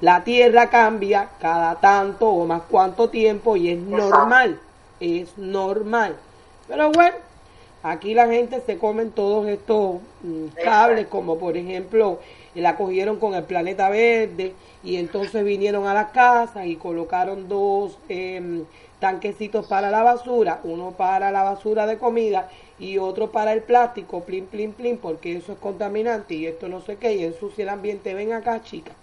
[0.00, 4.60] la Tierra cambia cada tanto o más cuánto tiempo y es normal,
[5.00, 6.16] es normal.
[6.68, 7.16] Pero bueno,
[7.82, 12.20] aquí la gente se comen todos estos mm, cables, como por ejemplo
[12.54, 17.98] la cogieron con el planeta verde y entonces vinieron a las casas y colocaron dos
[18.08, 18.64] em,
[19.00, 24.22] tanquecitos para la basura, uno para la basura de comida y otro para el plástico,
[24.22, 27.68] plin, plin, plin, porque eso es contaminante y esto no sé qué, y ensucia el
[27.68, 28.14] ambiente.
[28.14, 28.94] Ven acá, chicas.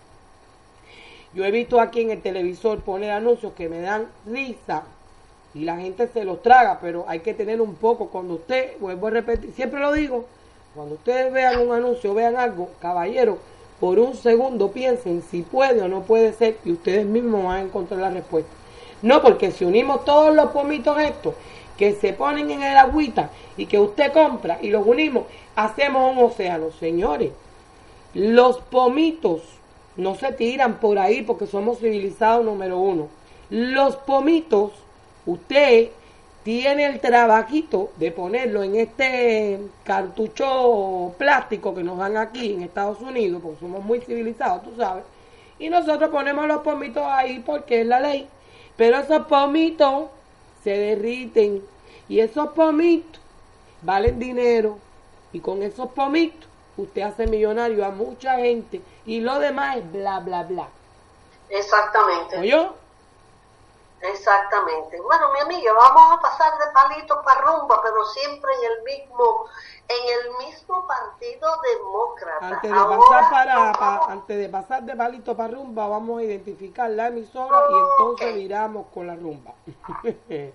[1.33, 4.83] Yo he visto aquí en el televisor poner anuncios que me dan risa
[5.53, 8.07] y la gente se los traga, pero hay que tener un poco.
[8.07, 10.25] Cuando usted, vuelvo a repetir, siempre lo digo,
[10.75, 13.37] cuando ustedes vean un anuncio, vean algo, caballero,
[13.79, 17.61] por un segundo piensen si puede o no puede ser y ustedes mismos van a
[17.61, 18.51] encontrar la respuesta.
[19.01, 21.33] No, porque si unimos todos los pomitos estos
[21.77, 25.23] que se ponen en el agüita y que usted compra y los unimos,
[25.55, 26.71] hacemos un océano.
[26.77, 27.31] Señores,
[28.13, 29.41] los pomitos
[29.95, 33.07] no se tiran por ahí porque somos civilizados número uno.
[33.49, 34.71] Los pomitos,
[35.25, 35.89] usted
[36.45, 43.01] tiene el trabajito de ponerlo en este cartucho plástico que nos dan aquí en Estados
[43.01, 45.03] Unidos, porque somos muy civilizados, tú sabes.
[45.57, 48.29] Y nosotros ponemos los pomitos ahí porque es la ley.
[48.77, 50.09] Pero esos pomitos
[50.63, 51.63] se derriten
[52.07, 53.19] y esos pomitos
[53.81, 54.77] valen dinero.
[55.33, 60.19] Y con esos pomitos usted hace millonario a mucha gente y lo demás es bla,
[60.19, 60.67] bla, bla.
[61.49, 62.37] Exactamente.
[64.09, 64.99] Exactamente.
[65.01, 69.47] Bueno, mi amiga, vamos a pasar de palito para rumba, pero siempre en el mismo,
[69.87, 72.47] en el mismo partido demócrata.
[72.47, 76.89] Antes de Ahora pasar para, antes de pasar de palito para rumba, vamos a identificar
[76.89, 79.53] la emisora y entonces viramos con la rumba.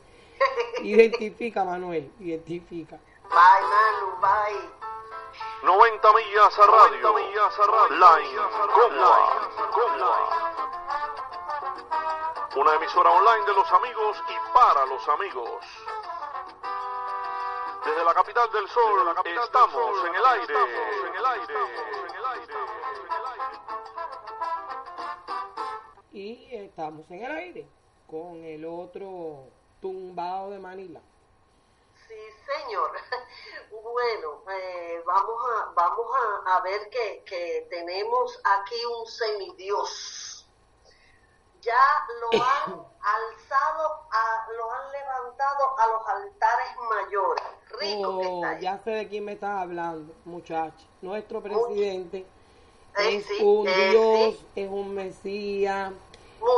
[0.82, 2.98] identifica, Manuel, identifica.
[3.28, 4.80] Bye, Manu, bye.
[5.62, 7.14] 90 millas a radio.
[7.14, 7.96] millas a radio.
[7.96, 8.40] Line
[8.74, 9.16] Comba.
[12.56, 15.64] Una emisora online de los amigos y para los amigos.
[17.84, 20.54] Desde la capital del sol estamos en el aire.
[20.54, 21.54] En el aire.
[21.54, 22.54] En el aire.
[26.12, 27.68] Y estamos en el aire
[28.10, 29.44] con el otro
[29.80, 31.00] tumbado de Manila.
[32.08, 32.14] Sí,
[32.46, 32.90] señor.
[33.70, 34.69] Bueno, eh,
[35.12, 36.06] vamos a vamos
[36.46, 40.46] a, a ver que, que tenemos aquí un semidios.
[41.62, 41.74] Ya
[42.20, 47.44] lo han alzado, a, lo han levantado a los altares mayores.
[47.78, 48.60] Rico que Oh, está ahí.
[48.62, 50.86] ya sé de quién me estás hablando, muchacha.
[51.02, 52.26] Nuestro presidente
[52.98, 54.46] Eh, es sí, un eh, Dios, sí.
[54.56, 55.92] es un Mesías,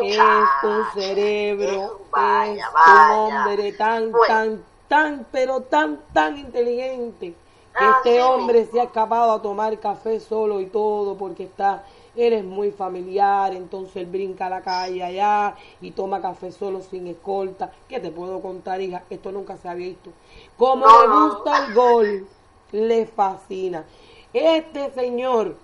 [0.03, 0.19] es
[0.63, 3.13] un cerebro, vaya, es vaya.
[3.13, 4.27] un hombre tan, Bueno.
[4.27, 7.35] tan, tan, pero tan, tan inteligente
[7.79, 12.71] este hombre se ha escapado a tomar café solo y todo porque está, eres muy
[12.73, 17.73] familiar, entonces él brinca a la calle allá y toma café solo sin escolta.
[17.89, 19.05] ¿Qué te puedo contar, hija?
[19.11, 20.13] Esto nunca se ha visto.
[20.57, 21.21] Como No, le no.
[21.29, 22.29] gusta el gol,
[22.73, 23.87] le fascina.
[24.33, 25.57] Este señor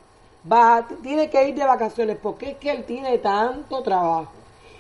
[0.51, 4.38] va, tiene que ir de vacaciones porque es que él tiene tanto trabajo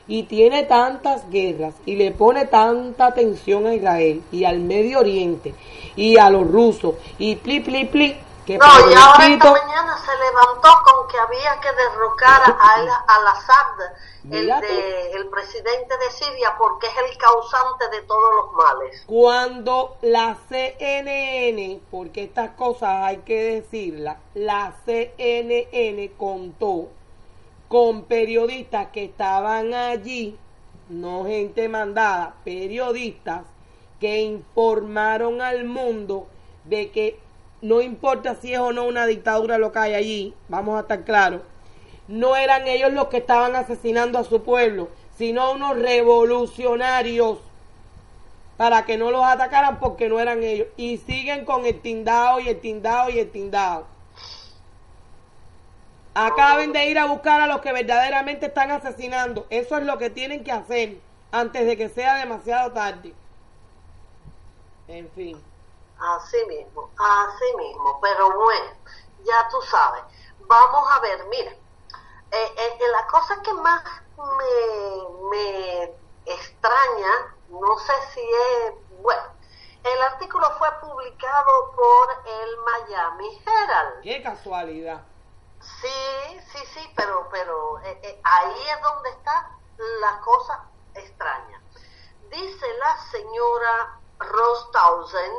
[0.09, 5.55] y tiene tantas guerras y le pone tanta atención a Israel y al Medio Oriente
[5.97, 8.16] y a los rusos y pli pli pli
[8.47, 12.88] que No, y ahora esta mañana se levantó con que había que derrocar a al-
[13.07, 13.94] al-Assad,
[14.31, 19.03] el, de- el presidente de Siria, porque es el causante de todos los males.
[19.07, 26.88] Cuando la CNN, porque estas cosas hay que decirlas, la CNN contó
[27.68, 30.37] con periodistas que estaban allí,
[30.88, 33.42] no gente mandada, periodistas
[34.00, 36.26] que informaron al mundo
[36.64, 37.18] de que
[37.61, 41.04] no importa si es o no una dictadura lo que hay allí, vamos a estar
[41.04, 41.42] claros,
[42.07, 47.38] no eran ellos los que estaban asesinando a su pueblo, sino unos revolucionarios
[48.57, 50.68] para que no los atacaran porque no eran ellos.
[50.76, 53.87] Y siguen con el tindao y el tindao y el tindao.
[56.26, 59.46] Acaben de ir a buscar a los que verdaderamente están asesinando.
[59.50, 60.98] Eso es lo que tienen que hacer
[61.31, 63.14] antes de que sea demasiado tarde.
[64.88, 65.40] En fin.
[65.98, 68.00] Así mismo, así mismo.
[68.00, 68.70] Pero bueno,
[69.24, 70.02] ya tú sabes.
[70.40, 71.52] Vamos a ver, mira.
[71.52, 73.83] eh, eh, la cosa que más
[74.16, 75.83] me, me
[76.26, 77.12] extraña,
[77.48, 79.22] no sé si es, bueno,
[79.85, 84.02] el artículo fue publicado por el Miami Herald.
[84.02, 85.00] Qué casualidad.
[85.61, 89.51] Sí, sí, sí, pero, pero eh, eh, ahí es donde está
[90.01, 91.61] la cosa extraña.
[92.31, 95.33] Dice la señora Rostausen,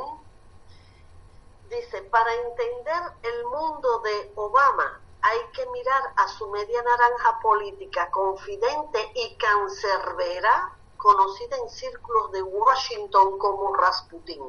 [1.68, 8.10] dice, para entender el mundo de Obama hay que mirar a su media naranja política
[8.10, 14.42] confidente y cancerbera, conocida en círculos de Washington como Rasputin.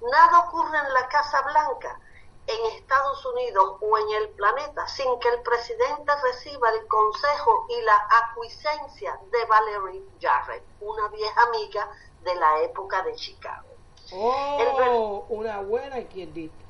[0.00, 2.00] Nada ocurre en la Casa Blanca
[2.46, 7.80] en Estados Unidos o en el planeta sin que el presidente reciba el consejo y
[7.82, 11.90] la aquiescencia de Valerie Jarrett, una vieja amiga
[12.22, 13.68] de la época de Chicago.
[14.12, 16.64] El Oh, una buena izquierdista.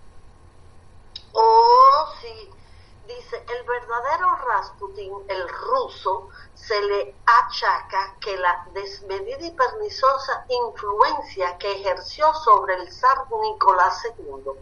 [1.32, 2.50] Oh, sí.
[3.06, 11.58] Dice, el verdadero Rasputin, el ruso, se le achaca que la desmedida y perniciosa influencia
[11.58, 14.54] que ejerció sobre el zar Nicolás II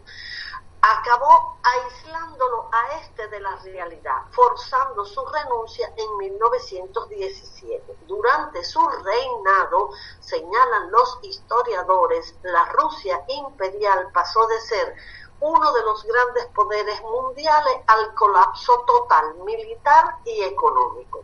[0.83, 7.99] acabó aislándolo a este de la realidad, forzando su renuncia en 1917.
[8.05, 14.95] Durante su reinado, señalan los historiadores, la Rusia imperial pasó de ser
[15.39, 21.23] uno de los grandes poderes mundiales al colapso total militar y económico.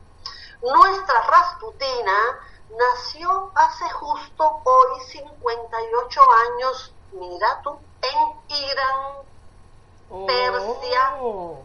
[0.61, 2.39] Nuestra Rasputina
[2.77, 9.29] nació hace justo hoy 58 años, mira tú, en Irán.
[10.09, 11.17] Persia.
[11.21, 11.63] Oh,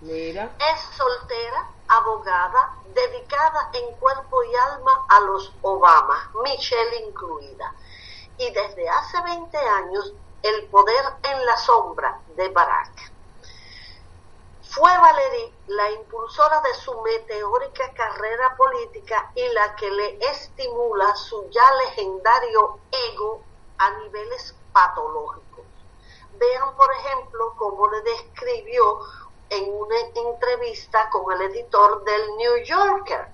[0.00, 0.50] mira.
[0.58, 7.74] Es soltera, abogada, dedicada en cuerpo y alma a los Obama, Michelle incluida.
[8.38, 10.12] Y desde hace 20 años,
[10.42, 13.12] el poder en la sombra de Barack.
[14.62, 21.48] Fue Valerie la impulsora de su meteórica carrera política y la que le estimula su
[21.50, 23.40] ya legendario ego
[23.78, 25.53] a niveles patológicos.
[26.38, 28.98] Vean, por ejemplo, cómo le describió
[29.50, 33.32] en una entrevista con el editor del New Yorker.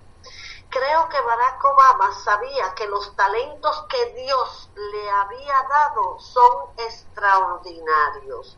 [0.68, 8.56] Creo que Barack Obama sabía que los talentos que Dios le había dado son extraordinarios.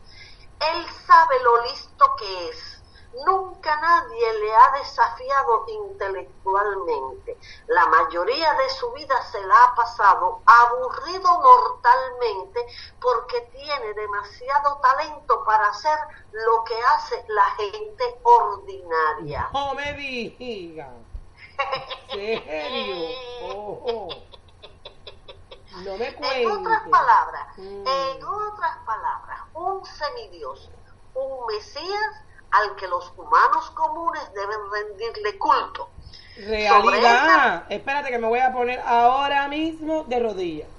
[0.59, 2.72] Él sabe lo listo que es.
[3.25, 7.37] Nunca nadie le ha desafiado intelectualmente.
[7.67, 12.65] La mayoría de su vida se la ha pasado aburrido mortalmente
[12.99, 15.97] porque tiene demasiado talento para hacer
[16.31, 19.49] lo que hace la gente ordinaria.
[19.53, 20.89] No me diga.
[22.11, 23.09] ¿Serio?
[23.43, 24.07] Ojo.
[25.83, 27.87] No me En otras palabras, Mm.
[27.87, 30.69] en otras palabras, un semidios,
[31.15, 32.15] un mesías
[32.53, 35.89] al que los humanos comunes deben rendirle culto.
[36.37, 37.65] Realidad.
[37.69, 40.69] Espérate que me voy a poner ahora mismo de rodillas.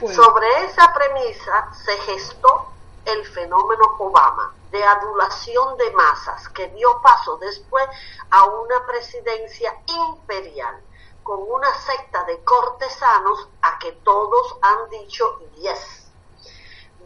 [0.00, 0.08] No.
[0.08, 2.68] Sobre esa premisa se gestó
[3.04, 7.84] el fenómeno Obama de adulación de masas que dio paso después
[8.30, 10.80] a una presidencia imperial
[11.22, 16.03] con una secta de cortesanos a que todos han dicho yes.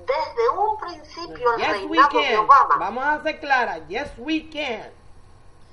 [0.08, 2.38] Desde un principio el Yes, reinado de.
[2.38, 3.86] Obama, Vamos a ser claras.
[3.88, 4.90] Yes, we can.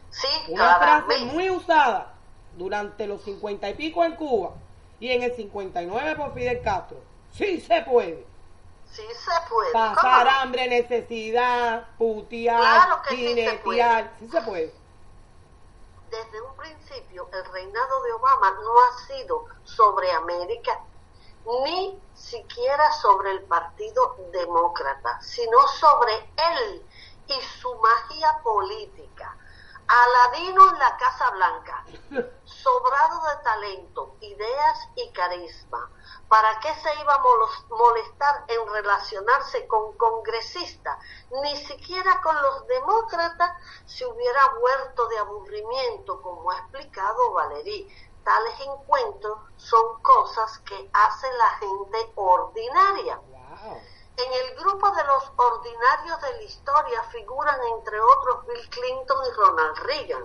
[0.10, 2.14] sí, Una frase muy usada
[2.58, 4.52] durante los cincuenta y pico en Cuba
[5.00, 6.98] y en el 59 por Fidel Castro.
[7.32, 8.26] Sí se puede.
[8.92, 9.72] sí se puede.
[9.72, 10.32] ¿cómo Pasar no?
[10.32, 14.12] hambre, necesidad, putear, Claro sí jinetear.
[14.20, 14.74] Sí se puede.
[16.10, 20.80] desde un principio el reinado de Obama no ha sido sobre América
[21.64, 26.86] ni siquiera sobre el Partido Demócrata, sino sobre él
[27.28, 29.38] y su magia política.
[29.88, 31.86] Aladino en la Casa Blanca,
[32.44, 35.92] sobrado de talento, ideas y carisma.
[36.28, 37.24] ¿Para qué se iba a
[37.70, 40.98] molestar en relacionarse con congresistas?
[41.44, 43.52] Ni siquiera con los demócratas
[43.86, 47.88] se hubiera vuelto de aburrimiento, como ha explicado Valerí.
[48.26, 53.18] Tales encuentros son cosas que hace la gente ordinaria.
[53.18, 53.82] Wow.
[54.18, 59.34] En el grupo de los ordinarios de la historia figuran entre otros Bill Clinton y
[59.36, 60.24] Ronald Reagan,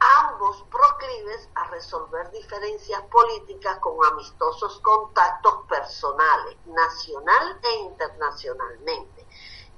[0.00, 9.27] ambos proclives a resolver diferencias políticas con amistosos contactos personales, nacional e internacionalmente.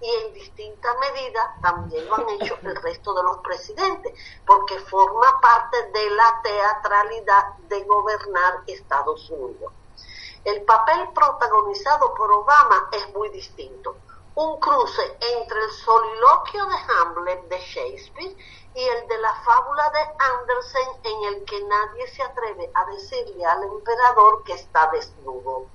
[0.01, 4.13] Y en distinta medida también lo han hecho el resto de los presidentes,
[4.47, 9.73] porque forma parte de la teatralidad de gobernar Estados Unidos.
[10.45, 13.97] El papel protagonizado por Obama es muy distinto.
[14.35, 18.37] Un cruce entre el soliloquio de Hamlet de Shakespeare
[18.75, 23.45] y el de la fábula de Andersen en el que nadie se atreve a decirle
[23.45, 25.67] al emperador que está desnudo.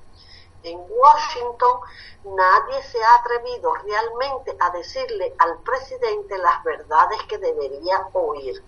[0.66, 1.80] En Washington
[2.24, 8.66] nadie se ha atrevido realmente a decirle al presidente las verdades que debería oír,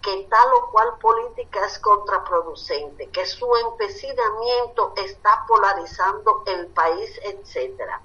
[0.00, 8.00] que tal o cual política es contraproducente, que su empecinamiento está polarizando el país, etcétera.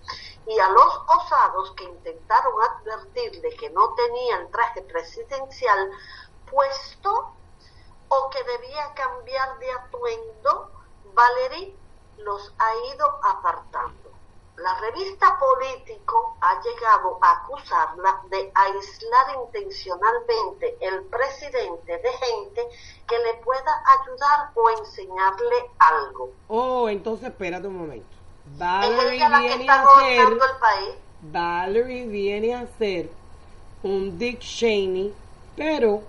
[0.47, 5.91] Y a los osados que intentaron advertirle que no tenía el traje presidencial
[6.49, 7.31] puesto
[8.07, 10.71] o que debía cambiar de atuendo,
[11.13, 11.84] Valerie
[12.23, 14.05] los ha ido apartando.
[14.57, 22.61] la revista Político ha llegado a acusarla de aislar intencionalmente el presidente de gente
[23.05, 26.31] que le pueda ayudar o enseñarle algo.
[26.47, 28.07] Oh, entonces espérate un momento.
[28.57, 30.95] Valerie viene a el país.
[31.21, 33.09] Valerie viene a ser
[33.83, 35.13] un Dick Cheney,
[35.55, 36.01] pero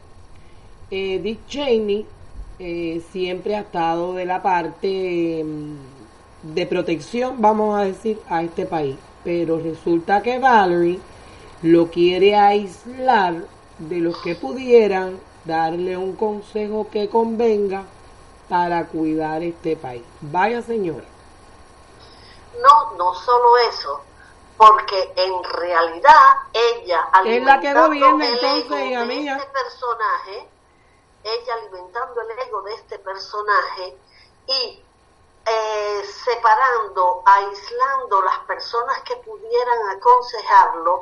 [0.90, 2.06] eh, Dick Cheney
[2.58, 5.95] eh, siempre ha estado de la parte mm,
[6.54, 8.96] de protección, vamos a decir, a este país.
[9.24, 11.00] Pero resulta que Valerie
[11.62, 13.34] lo quiere aislar
[13.78, 17.84] de los que pudieran darle un consejo que convenga
[18.48, 20.02] para cuidar este país.
[20.20, 21.04] Vaya señora.
[22.60, 24.00] No, no solo eso,
[24.56, 30.48] porque en realidad ella Es la que gobierna, entonces, de este personaje,
[31.24, 33.96] ella alimentando el ego de este personaje
[34.46, 34.82] y
[35.46, 41.00] eh, separando, aislando las personas que pudieran aconsejarlo,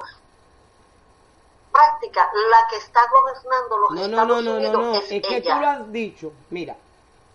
[1.73, 4.95] práctica, la que está gobernando los No, no, Estados no, no, no, Unidos no.
[4.97, 5.55] es, Es que ella.
[5.55, 6.33] tú lo has dicho.
[6.51, 6.77] Mira,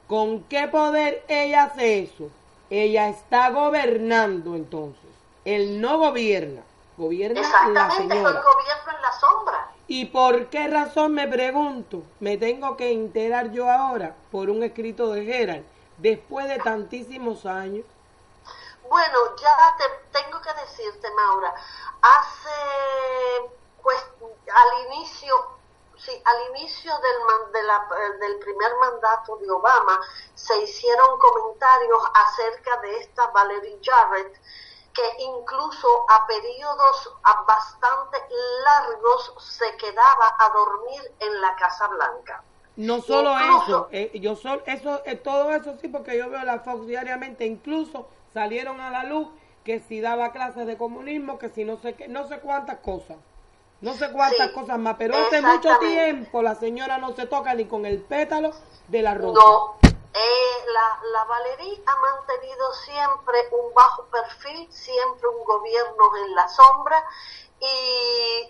[0.07, 2.29] ¿con qué poder ella hace eso?
[2.69, 5.09] Ella está gobernando entonces.
[5.45, 6.61] Él no gobierna.
[6.97, 8.41] Gobierna la Exactamente, el señora.
[8.41, 9.67] gobierno en la sombra.
[9.87, 12.03] ¿Y por qué razón me pregunto?
[12.19, 15.65] Me tengo que enterar yo ahora por un escrito de Gerald,
[15.99, 17.85] después de tantísimos años.
[18.87, 21.53] Bueno, ya te tengo que decirte, Maura,
[22.01, 23.51] hace,
[23.83, 25.35] pues, al inicio,
[25.97, 29.99] sí, al inicio del, de la- eh, del primer mandato de Obama,
[30.33, 34.41] se hicieron comentarios acerca de esta Valerie Jarrett,
[34.93, 37.13] que incluso a periodos
[37.47, 38.27] bastante
[38.63, 42.43] largos se quedaba a dormir en la Casa Blanca.
[42.79, 46.41] No solo Incluso- eso, eh, yo sol, eso, eh, todo eso sí, porque yo veo
[46.45, 49.27] la Fox diariamente, incluso salieron a la luz
[49.65, 53.17] que si daba clases de comunismo, que si no sé qué, no sé cuántas cosas,
[53.81, 57.53] no sé cuántas Sí, cosas más, pero hace mucho tiempo la señora no se toca
[57.53, 58.51] ni con el pétalo
[58.87, 59.33] de la rosa.
[59.41, 59.75] No,
[60.13, 66.47] eh, la, la Valerie ha mantenido siempre un bajo perfil, siempre un gobierno en la
[66.47, 67.03] sombra
[67.59, 67.65] y,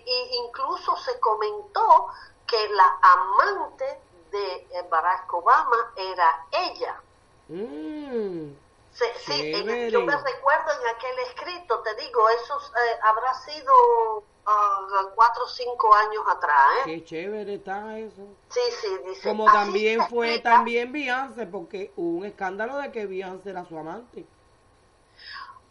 [0.06, 2.06] y incluso se comentó
[2.46, 4.00] que la amante
[4.30, 7.00] de eh, Barack Obama era ella.
[7.48, 8.52] Mm,
[8.92, 9.90] sí, en- Chévere.
[9.90, 15.48] yo me recuerdo en aquel escrito, te digo, eso eh, habrá sido ah, cuatro o
[15.48, 16.82] cinco años atrás, ¿eh?
[16.86, 18.26] qué chévere está eso.
[18.50, 19.28] Sí, sí, dice.
[19.28, 23.76] Como también fue explica- también Beyoncé, porque hubo un escándalo de que Beyoncé era su
[23.78, 24.24] amante.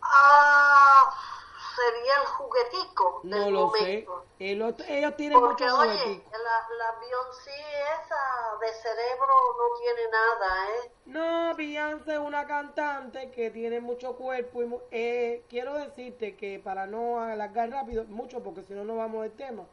[0.02, 1.14] Ah,
[1.76, 4.08] sería el juguetico del No lo sé.
[4.40, 10.70] Ellos, ellos tienen Porque muchos oye, la, la Beyoncé esa de cerebro no tiene nada,
[10.70, 10.92] ¿eh?
[11.08, 16.88] No, Beyoncé es una cantante que tiene mucho cuerpo y eh, quiero decirte que para
[16.88, 19.66] no alargar rápido, mucho porque si no no vamos del tema,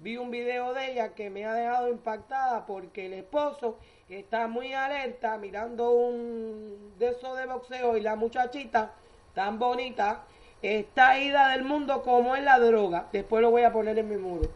[0.00, 3.78] vi un video de ella que me ha dejado impactada porque el esposo
[4.10, 8.92] está muy alerta mirando un de esos de boxeo y la muchachita
[9.34, 10.24] tan bonita
[10.62, 13.08] está ida del mundo como en la droga.
[13.12, 14.48] Después lo voy a poner en mi muro.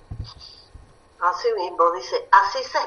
[1.20, 2.78] Así mismo, dice, así se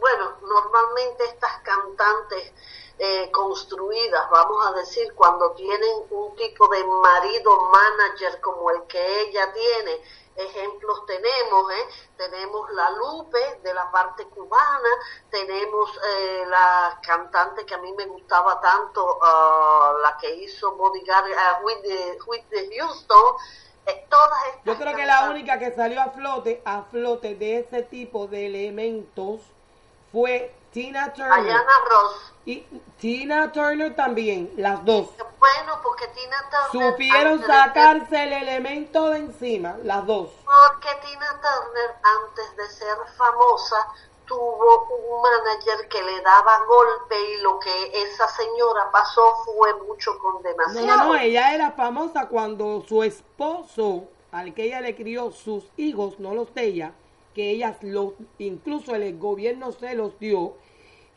[0.00, 2.52] bueno, normalmente estas cantantes
[2.98, 9.20] eh, construidas, vamos a decir, cuando tienen un tipo de marido manager como el que
[9.22, 10.00] ella tiene,
[10.36, 11.88] ejemplos tenemos, ¿eh?
[12.16, 14.88] tenemos la Lupe de la parte cubana,
[15.30, 21.26] tenemos eh, la cantante que a mí me gustaba tanto, ah, la que hizo Bodyguard,
[21.26, 23.34] uh, Whitney, Whitney Houston,
[23.86, 27.58] eh, todas estas Yo creo que la única que salió a flote, a flote de
[27.60, 29.40] ese tipo de elementos
[30.10, 31.44] fue Tina Turner.
[31.44, 32.32] Diana Ross.
[32.46, 32.66] Y
[32.98, 35.08] Tina Turner también, las dos.
[35.38, 36.92] Bueno, porque Tina Turner...
[36.92, 40.30] Supieron sacarse el elemento de encima, las dos.
[40.44, 43.76] porque Tina Turner, antes de ser famosa,
[44.26, 50.18] tuvo un manager que le daba golpe y lo que esa señora pasó fue mucho
[50.18, 50.86] con No, demasiado.
[50.86, 56.18] no, no, ella era famosa cuando su esposo, al que ella le crió sus hijos,
[56.18, 56.92] no los de ella,
[57.34, 60.54] que ella los, incluso el gobierno se los dio,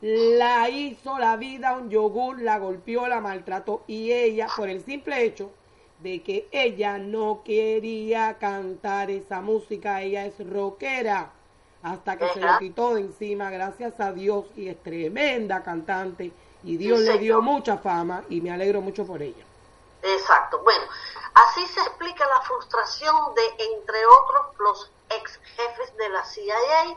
[0.01, 5.23] la hizo la vida un yogur, la golpeó, la maltrató y ella, por el simple
[5.23, 5.49] hecho
[5.99, 11.31] de que ella no quería cantar esa música, ella es rockera,
[11.81, 16.31] hasta que se lo quitó de encima, gracias a Dios, y es tremenda cantante,
[16.63, 17.41] y Dios Sí, le dio señor.
[17.43, 19.43] mucha fama, y me alegro mucho por ella.
[20.03, 20.61] Exacto.
[20.63, 20.83] Bueno,
[21.33, 26.95] así se explica la frustración de, entre otros, los ex jefes de la CIA,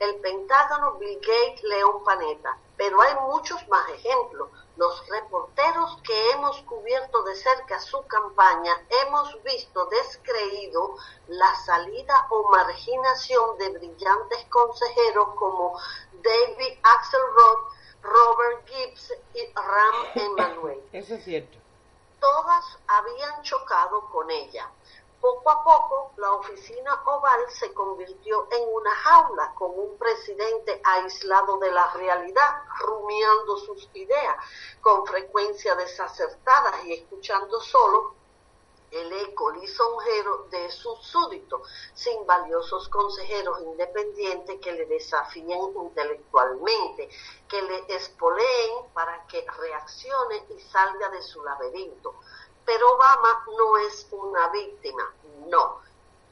[0.00, 2.58] el Pentágono, Bill Gates, León Panetta.
[2.76, 4.48] Pero hay muchos más ejemplos.
[4.76, 8.72] Los reporteros que hemos cubierto de cerca su campaña
[9.04, 10.96] hemos visto descreído
[11.28, 15.78] la salida o marginación de brillantes consejeros como
[16.22, 17.58] David Axelrod,
[18.02, 21.58] Robert Gibbs y Ram Emanuel Eso es cierto.
[22.18, 24.68] todas habían chocado con ella.
[25.22, 31.58] Poco a poco, la oficina oval se convirtió en una jaula con un presidente aislado
[31.58, 34.36] de la realidad, rumiando sus ideas,
[34.80, 38.16] con frecuencia desacertadas y escuchando solo
[38.90, 47.08] el eco lisonjero de sus súbditos, sin valiosos consejeros independientes que le desafíen intelectualmente,
[47.48, 52.16] que le espoleen para que reaccione y salga de su laberinto.
[52.64, 55.12] Pero Obama no es una víctima,
[55.46, 55.80] no.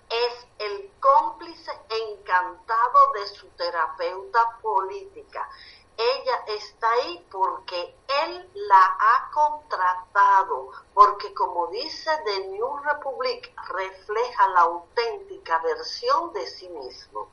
[0.08, 5.48] Es el cómplice encantado de su terapeuta política.
[5.96, 14.48] Ella está ahí porque él la ha contratado, porque como dice The New Republic, refleja
[14.48, 17.28] la auténtica versión de sí mismo.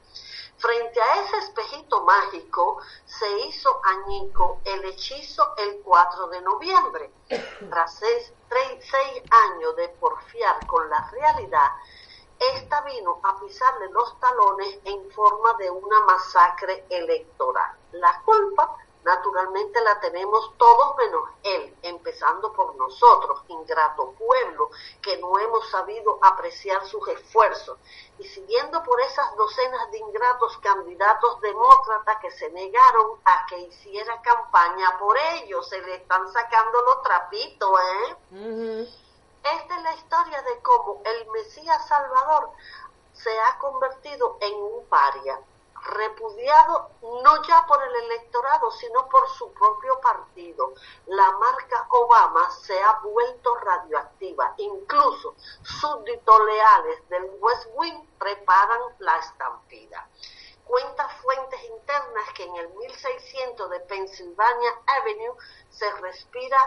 [0.57, 7.11] Frente a ese espejito mágico se hizo añico el hechizo el 4 de noviembre.
[7.69, 11.71] Tras seis, seis años de porfiar con la realidad,
[12.39, 17.77] esta vino a pisarle los talones en forma de una masacre electoral.
[17.91, 18.77] La culpa,
[19.07, 24.69] naturalmente, la tenemos todos menos él, empezando por nosotros, ingrato pueblo,
[25.01, 27.79] que no hemos sabido apreciar sus esfuerzos.
[28.19, 34.21] Y siguiendo por esas docenas de ingratos candidatos demócratas que se negaron a que hiciera
[34.21, 38.87] campaña por ellos, se le están sacando los trapitos, ¿eh?
[39.41, 42.51] Esta es la historia de cómo el Mesías Salvador
[43.13, 45.39] se ha convertido en un paria,
[45.83, 50.73] repudiado no ya por el electorado, sino por su propio partido.
[51.07, 54.53] La marca Obama se ha vuelto radioactiva.
[54.57, 60.07] Incluso súbditos leales del West Wing preparan la estampida.
[60.65, 65.35] Cuenta fuentes internas que en el 1600 de Pennsylvania Avenue
[65.69, 66.57] se respira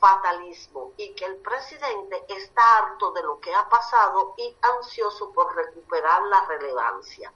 [0.00, 5.54] fatalismo y que el presidente está harto de lo que ha pasado y ansioso por
[5.54, 7.32] recuperar la relevancia.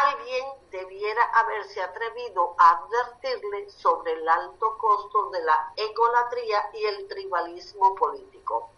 [0.00, 7.08] Alguien debiera haberse atrevido a advertirle sobre el alto costo de la egolatría y el
[7.08, 8.70] tribalismo político.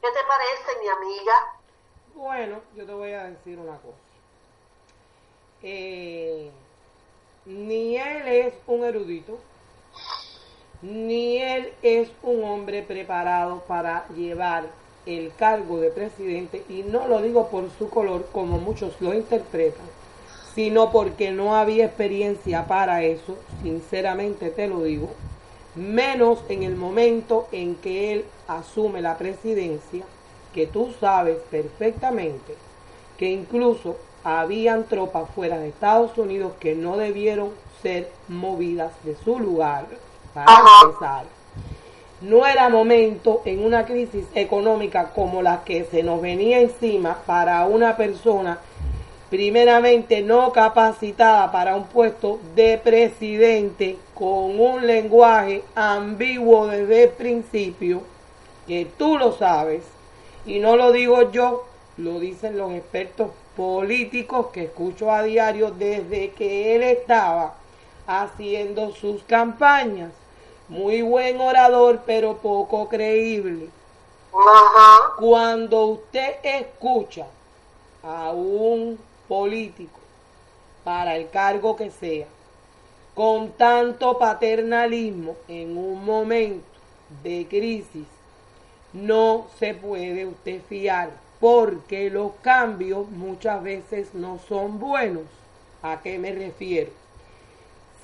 [0.00, 1.54] ¿Qué te parece, mi amiga?
[2.14, 3.98] Bueno, yo te voy a decir una cosa.
[5.62, 6.50] Eh,
[7.44, 9.38] ni él es un erudito,
[10.82, 14.66] ni él es un hombre preparado para llevar
[15.06, 19.86] el cargo de presidente, y no lo digo por su color como muchos lo interpretan,
[20.58, 25.08] sino porque no había experiencia para eso, sinceramente te lo digo,
[25.76, 30.02] menos en el momento en que él asume la presidencia,
[30.52, 32.56] que tú sabes perfectamente
[33.16, 37.50] que incluso habían tropas fuera de Estados Unidos que no debieron
[37.80, 39.86] ser movidas de su lugar
[40.34, 40.50] para
[40.82, 41.24] empezar.
[42.20, 47.64] No era momento en una crisis económica como la que se nos venía encima para
[47.66, 48.58] una persona
[49.30, 58.02] primeramente no capacitada para un puesto de presidente con un lenguaje ambiguo desde el principio,
[58.66, 59.82] que tú lo sabes,
[60.46, 61.66] y no lo digo yo,
[61.98, 67.54] lo dicen los expertos políticos que escucho a diario desde que él estaba
[68.06, 70.12] haciendo sus campañas.
[70.68, 73.68] Muy buen orador, pero poco creíble.
[75.18, 77.26] Cuando usted escucha
[78.02, 78.98] a un
[79.28, 80.00] político
[80.84, 82.26] para el cargo que sea,
[83.14, 86.66] con tanto paternalismo en un momento
[87.22, 88.06] de crisis,
[88.92, 91.10] no se puede usted fiar,
[91.40, 95.24] porque los cambios muchas veces no son buenos.
[95.82, 96.90] ¿A qué me refiero?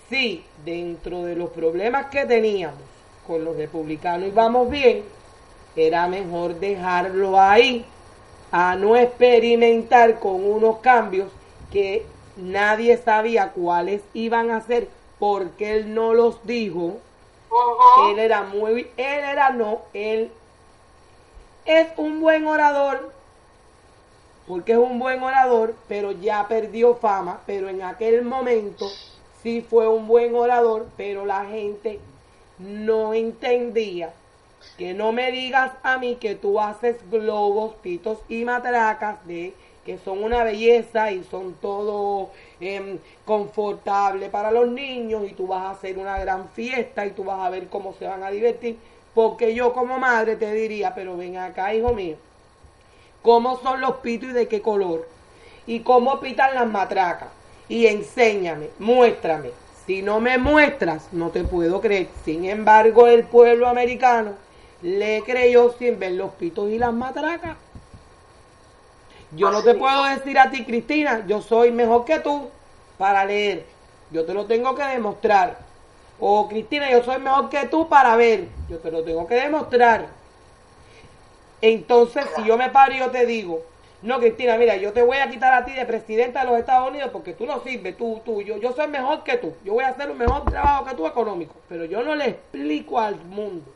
[0.08, 2.80] Sí, dentro de los problemas que teníamos
[3.26, 5.02] con los republicanos íbamos bien,
[5.74, 7.84] era mejor dejarlo ahí,
[8.56, 11.28] a no experimentar con unos cambios
[11.72, 14.86] que nadie sabía cuáles iban a ser
[15.18, 16.98] porque él no los dijo.
[18.08, 20.30] Él era muy, él era no, él
[21.64, 23.10] es un buen orador,
[24.46, 28.86] porque es un buen orador, pero ya perdió fama, pero en aquel momento
[29.42, 31.98] sí fue un buen orador, pero la gente
[32.60, 34.12] no entendía
[34.76, 39.54] que no me digas a mí que tú haces globos, pitos y matracas de
[39.84, 45.62] que son una belleza y son todo em, confortable para los niños y tú vas
[45.62, 48.78] a hacer una gran fiesta y tú vas a ver cómo se van a divertir.
[49.14, 52.16] Porque yo como madre te diría, pero ven acá, hijo mío,
[53.22, 55.06] ¿cómo son los pitos y de qué color?
[55.66, 57.28] Y cómo pitan las matracas.
[57.68, 59.50] Y enséñame, muéstrame.
[59.86, 62.08] Si no me muestras, no te puedo creer.
[62.24, 64.32] Sin embargo, el pueblo americano
[64.84, 67.56] le creyó sin ver los pitos y las matracas.
[69.32, 72.50] Yo no te puedo decir a ti, Cristina, yo soy mejor que tú
[72.98, 73.64] para leer.
[74.10, 75.56] Yo te lo tengo que demostrar.
[76.20, 78.48] O Cristina, yo soy mejor que tú para ver.
[78.68, 80.06] Yo te lo tengo que demostrar.
[81.62, 83.62] Entonces, si yo me paro y yo te digo,
[84.02, 86.90] no, Cristina, mira, yo te voy a quitar a ti de presidenta de los Estados
[86.90, 89.54] Unidos porque tú no sirves, tú, tú, yo, yo soy mejor que tú.
[89.64, 91.54] Yo voy a hacer un mejor trabajo que tú económico.
[91.70, 93.73] Pero yo no le explico al mundo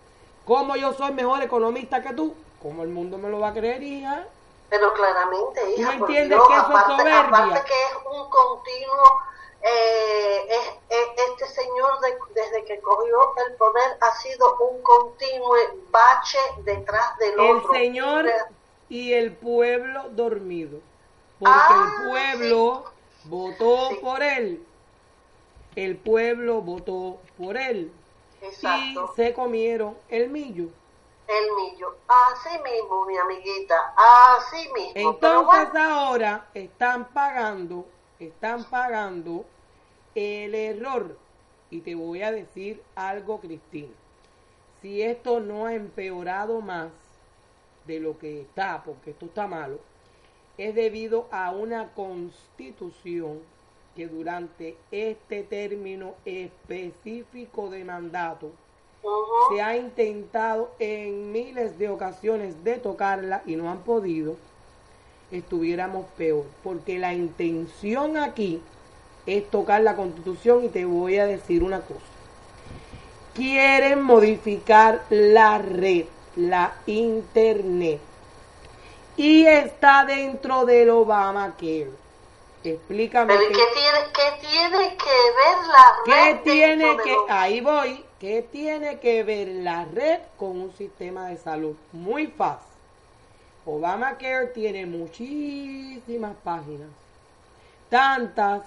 [0.48, 2.34] cómo yo soy mejor economista que tú.
[2.62, 4.24] ¿Cómo el mundo me lo va a creer, hija?
[4.70, 7.20] Pero claramente, hija, no por entiendes Dios, que eso es soberbia?
[7.20, 9.22] aparte que es un continuo,
[9.62, 15.54] eh, es- es- este señor de- desde que cogió el poder ha sido un continuo
[15.90, 17.72] bache detrás del el otro.
[17.72, 18.26] Señor
[18.90, 20.80] Y el pueblo dormido.
[21.38, 22.84] Porque Ah, el pueblo
[23.24, 23.94] votó Sí.
[23.96, 24.64] por él.
[25.76, 27.92] El pueblo votó por él.
[28.42, 30.68] Y se comieron el millo.
[31.26, 31.96] el millo.
[32.08, 34.92] Así mismo, mi amiguita, así mismo.
[34.94, 37.86] Entonces bueno, ahora están pagando,
[38.18, 39.44] están pagando
[40.14, 41.16] el error.
[41.70, 43.92] Y te voy a decir algo, Cristina.
[44.80, 46.90] Si esto no ha empeorado más
[47.86, 49.78] de lo que está, porque esto está malo,
[50.56, 53.42] es debido a una constitución
[53.98, 58.52] que durante este término específico de mandato
[59.50, 64.36] se ha intentado en miles de ocasiones de tocarla y no han podido,
[65.32, 66.44] estuviéramos peor.
[66.62, 68.62] Porque la intención aquí
[69.26, 71.98] es tocar la constitución y te voy a decir una cosa.
[73.34, 76.04] Quieren modificar la red,
[76.36, 77.98] la internet.
[79.16, 81.97] Y está dentro del Obamacare.
[82.72, 83.32] Explícame.
[83.34, 85.04] pero ¿y qué- ¿qué tiene, qué tiene que
[85.36, 89.48] ver la ¿Qué red tiene dentro de que, los- ahí voy, qué tiene que ver
[89.48, 91.76] la red con un sistema de salud?
[91.92, 92.66] Muy fácil.
[93.66, 96.88] Obamacare tiene muchísimas páginas,
[97.90, 98.62] tantas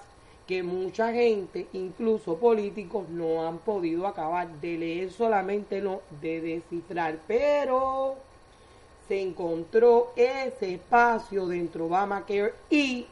[0.46, 7.16] que mucha gente, incluso políticos, no han podido acabar de leer solamente, no, de descifrar,
[7.26, 8.16] pero
[9.08, 13.06] se encontró ese espacio dentro de Obamacare y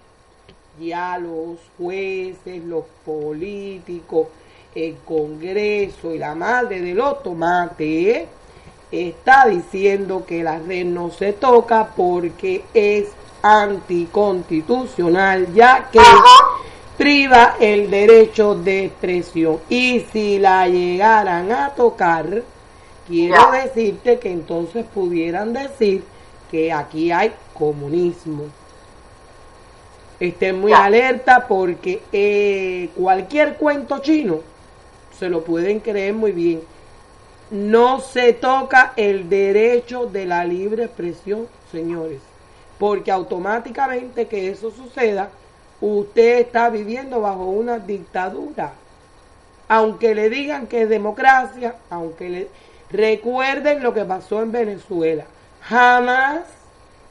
[0.79, 4.29] ya los jueces, los políticos,
[4.75, 8.29] el Congreso y la madre del tomate
[8.91, 13.07] está diciendo que la red no se toca porque es
[13.43, 16.01] anticonstitucional, ya que
[16.97, 19.59] priva el derecho de expresión.
[19.69, 22.43] Y si la llegaran a tocar,
[23.09, 26.05] quiero decirte que entonces pudieran decir
[26.51, 28.45] que aquí hay comunismo.
[30.21, 34.41] Estén muy alerta porque eh, cualquier cuento chino
[35.19, 36.61] se lo pueden creer muy bien.
[37.51, 42.21] No se toca el derecho de la libre expresión, señores,
[42.79, 45.31] porque automáticamente que eso suceda,
[45.81, 48.75] usted está viviendo bajo una dictadura.
[49.69, 52.49] Aunque le digan que es democracia, aunque le
[52.91, 55.25] recuerden lo que pasó en Venezuela.
[55.63, 56.43] Jamás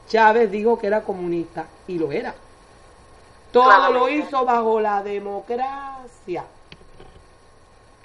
[0.08, 2.36] Chávez dijo que era comunista y lo era.
[3.52, 6.46] Todo lo hizo bajo la democracia.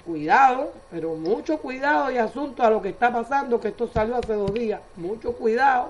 [0.05, 4.33] Cuidado, pero mucho cuidado y asunto a lo que está pasando, que esto salió hace
[4.33, 4.81] dos días.
[4.95, 5.89] Mucho cuidado.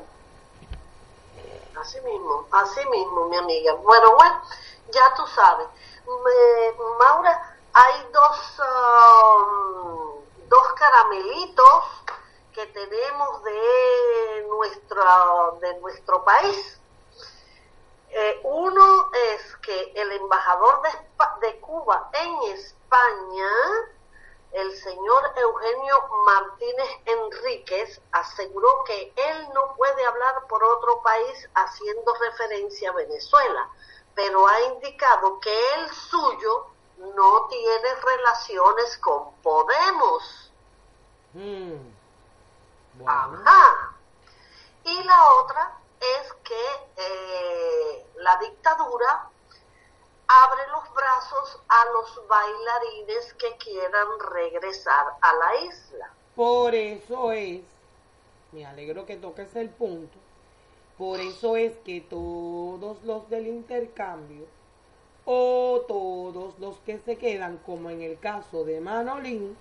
[1.82, 3.74] Así mismo, así mismo, mi amiga.
[3.76, 4.42] Bueno, bueno,
[4.92, 5.68] ya tú sabes.
[6.06, 11.84] Me- Maura, hay dos, um, dos caramelitos
[12.54, 16.80] que tenemos de nuestro, de nuestro país.
[18.18, 20.82] Eh, uno es que el embajador
[21.42, 23.50] de, Cuba en España,
[24.54, 32.14] el señor Eugenio Martínez Enríquez, aseguró que él no puede hablar por otro país haciendo
[32.16, 33.70] referencia a Venezuela,
[34.14, 40.52] pero ha indicado que el suyo no tiene relaciones con Podemos.
[41.34, 41.94] Mm.
[42.94, 43.94] Bueno, Ajá.
[44.86, 45.80] Y la otra
[46.20, 46.66] es que
[46.98, 49.30] eh, la dictadura
[50.28, 56.10] abre los brazos a los bailarines que quieran regresar a la isla.
[56.36, 57.62] por eso es,
[58.52, 60.18] me alegro que toques el punto,
[60.98, 64.46] Por eso es que todos los del intercambio
[65.26, 69.58] o todos los que se quedan, como en el caso de Manolín,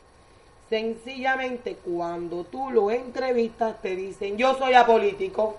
[0.69, 5.57] sencillamente cuando tú lo entrevistas te dicen yo soy apolítico.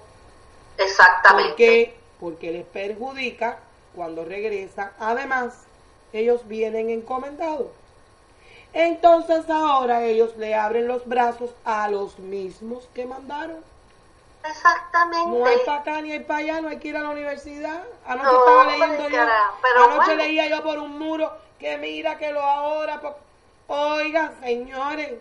[0.78, 1.48] Exactamente.
[1.48, 1.98] ¿Por qué?
[2.20, 3.60] Porque les perjudica
[3.96, 4.92] cuando regresan.
[5.00, 5.54] Además,
[6.14, 7.68] ellos vienen encomendados.
[8.74, 13.64] Entonces ahora ellos le abren los brazos a los mismos que mandaron.
[14.44, 15.40] Exactamente.
[15.40, 17.84] No hay para acá ni hay para allá, no hay que ir a la universidad.
[18.06, 20.24] Anoche No, estaba leyendo yo, cara, pero anoche bueno.
[20.24, 23.02] leía yo por un muro que mira que lo ahora.
[23.68, 25.14] Oiga, señores,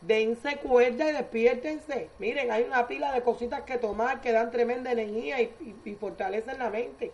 [0.00, 2.10] dense cuerda y despiértense.
[2.18, 5.94] Miren, hay una pila de cositas que tomar que dan tremenda energía y, y- y
[5.94, 7.12] fortalecen la mente.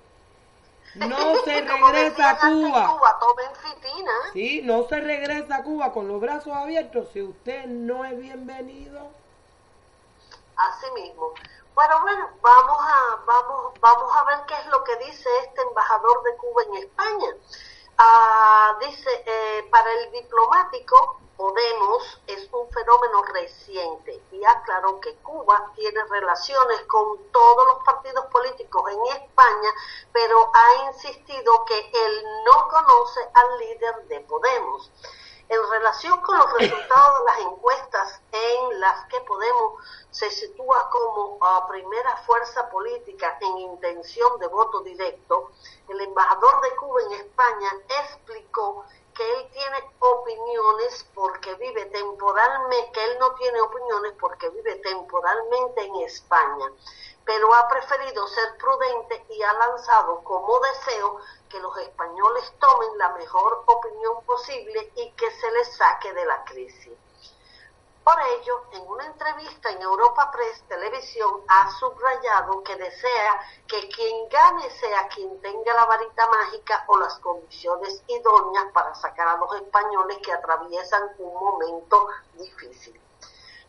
[0.95, 2.87] No se regresa a Cuba.
[2.97, 4.13] Cuba, tomen fitina.
[4.33, 9.11] Sí, no se regresa a Cuba con los brazos abiertos si usted no es bienvenido.
[10.57, 11.33] Así mismo.
[11.75, 16.23] Bueno, bueno, vamos a, vamos, vamos a ver qué es lo que dice este embajador
[16.25, 17.37] de Cuba en España.
[17.97, 25.73] Ah, dice, eh, para el diplomático, Podemos es un fenómeno reciente y aclaró que Cuba
[25.75, 29.71] tiene relaciones con todos los partidos políticos en España,
[30.13, 34.91] pero ha insistido que él no conoce al líder de Podemos.
[35.49, 39.75] En relación con los resultados de las encuestas en las que Podemos
[40.11, 45.51] se sitúa como ah, primera fuerza política en intención de voto directo,
[45.89, 47.71] el embajador de Cuba en España
[48.01, 48.85] explicó
[49.15, 55.85] que él tiene opiniones porque vive temporalmente, que él no tiene opiniones porque vive temporalmente
[55.85, 56.73] en España,
[57.25, 63.11] pero ha preferido ser prudente y ha lanzado como deseo que los españoles tomen la
[63.11, 66.93] mejor opinión posible y que se les saque de la crisis.
[68.05, 74.29] Por ello, en una entrevista en Europa Press Televisión ha subrayado que desea que quien
[74.29, 79.55] gane sea quien tenga la varita mágica o las condiciones idóneas para sacar a los
[79.55, 83.01] españoles que atraviesan un momento difícil.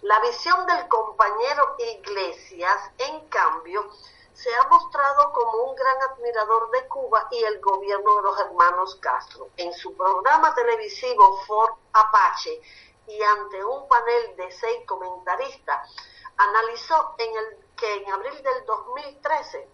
[0.01, 3.87] La visión del compañero Iglesias, en cambio,
[4.33, 8.95] se ha mostrado como un gran admirador de Cuba y el gobierno de los hermanos
[8.95, 9.49] Castro.
[9.57, 12.59] En su programa televisivo Ford Apache
[13.07, 15.89] y ante un panel de seis comentaristas,
[16.37, 19.67] analizó en el, que en abril del 2013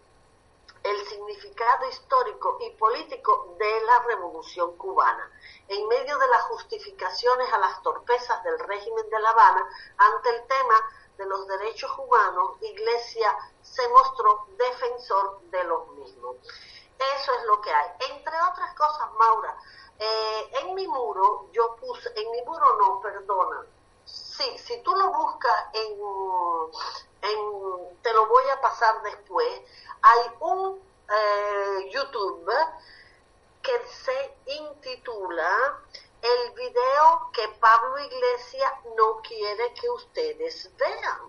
[0.84, 5.30] el significado histórico y político de la revolución cubana.
[5.67, 9.67] En medio de las justificaciones a las torpezas del régimen de La Habana
[9.97, 10.75] ante el tema
[11.17, 16.38] de los derechos humanos, Iglesia se mostró defensor de los mismos.
[17.17, 17.89] Eso es lo que hay.
[18.11, 19.57] Entre otras cosas, Maura,
[19.99, 23.65] eh, en mi muro yo puse, en mi muro no, perdona,
[24.05, 25.99] sí, si tú lo buscas en,
[27.21, 29.61] en te lo voy a pasar después,
[30.01, 32.49] hay un eh, YouTube
[33.61, 35.80] que se intitula
[36.21, 41.19] El video que Pablo Iglesias no quiere que ustedes vean.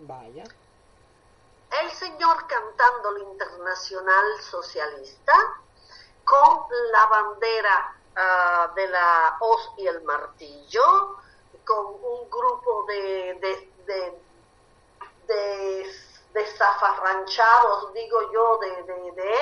[0.00, 0.44] Vaya.
[1.70, 3.10] El señor cantando
[3.78, 5.34] el internacional socialista
[6.24, 11.16] con la bandera ah, de la hoz y el martillo,
[11.64, 14.22] con un grupo de, de, de,
[15.26, 15.94] de,
[16.34, 19.34] de zafarranchados, digo yo, de, de, de,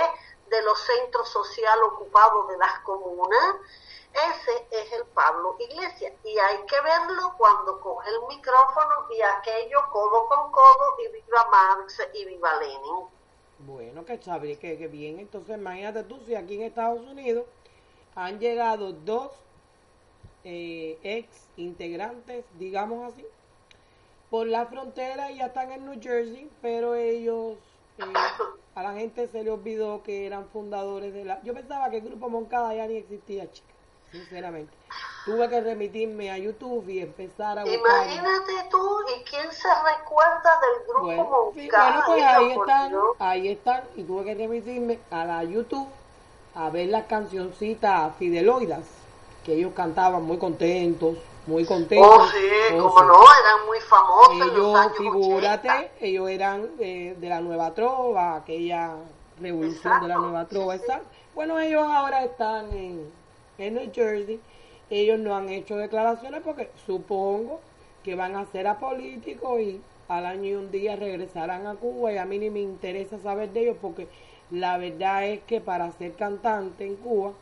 [0.49, 3.57] de los centros sociales ocupados de las comunas.
[4.13, 9.89] Ese es el Pablo Iglesias y hay que verlo cuando coge el micrófono y aquello
[9.91, 13.16] codo con codo y viva Marx y viva Lenin.
[13.59, 15.19] Bueno, que sabe que, que bien.
[15.19, 17.47] Entonces, imagínate tú si aquí en Estados Unidos
[18.15, 19.33] han llegado dos
[20.45, 23.25] eh, ex integrantes, digamos así,
[24.31, 27.57] por la frontera y ya están en New Jersey, pero ellos,
[27.99, 28.03] eh,
[28.75, 31.43] a la gente se le olvidó que eran fundadores de la...
[31.43, 33.75] Yo pensaba que el grupo Moncada ya ni existía, chica,
[34.17, 34.73] sinceramente.
[35.25, 37.81] Tuve que remitirme a YouTube y empezar a buscar...
[37.81, 41.91] Imagínate tú, ¿y quién se recuerda del grupo Bueno, sí, Moncada?
[41.91, 43.05] bueno, pues ahí están, Dios.
[43.19, 45.89] ahí están, y tuve que remitirme a la YouTube
[46.55, 48.85] a ver las cancioncitas fideloidas
[49.45, 52.09] que ellos cantaban muy contentos, muy contentos.
[52.09, 53.05] Oh, sí, Oh, como sí.
[53.07, 55.91] no, eran muy famosos en los Ellos, años figúrate, 80.
[56.01, 58.95] ellos eran eh, de la nueva trova, aquella
[59.41, 60.77] revolución de la Exacto, nueva sí, trova.
[60.79, 60.83] sí.
[60.85, 61.01] esa.
[61.35, 63.13] Bueno, ellos ahora están en,
[63.59, 64.41] en New Jersey.
[64.91, 67.61] Ellos no han hecho declaraciones porque supongo
[68.05, 72.19] que van a ser apolíticos y al año y un día regresarán a Cuba y
[72.19, 74.09] a mí ni me interesa saber de ellos porque
[74.51, 77.33] la verdad es que para ser cantante en Cuba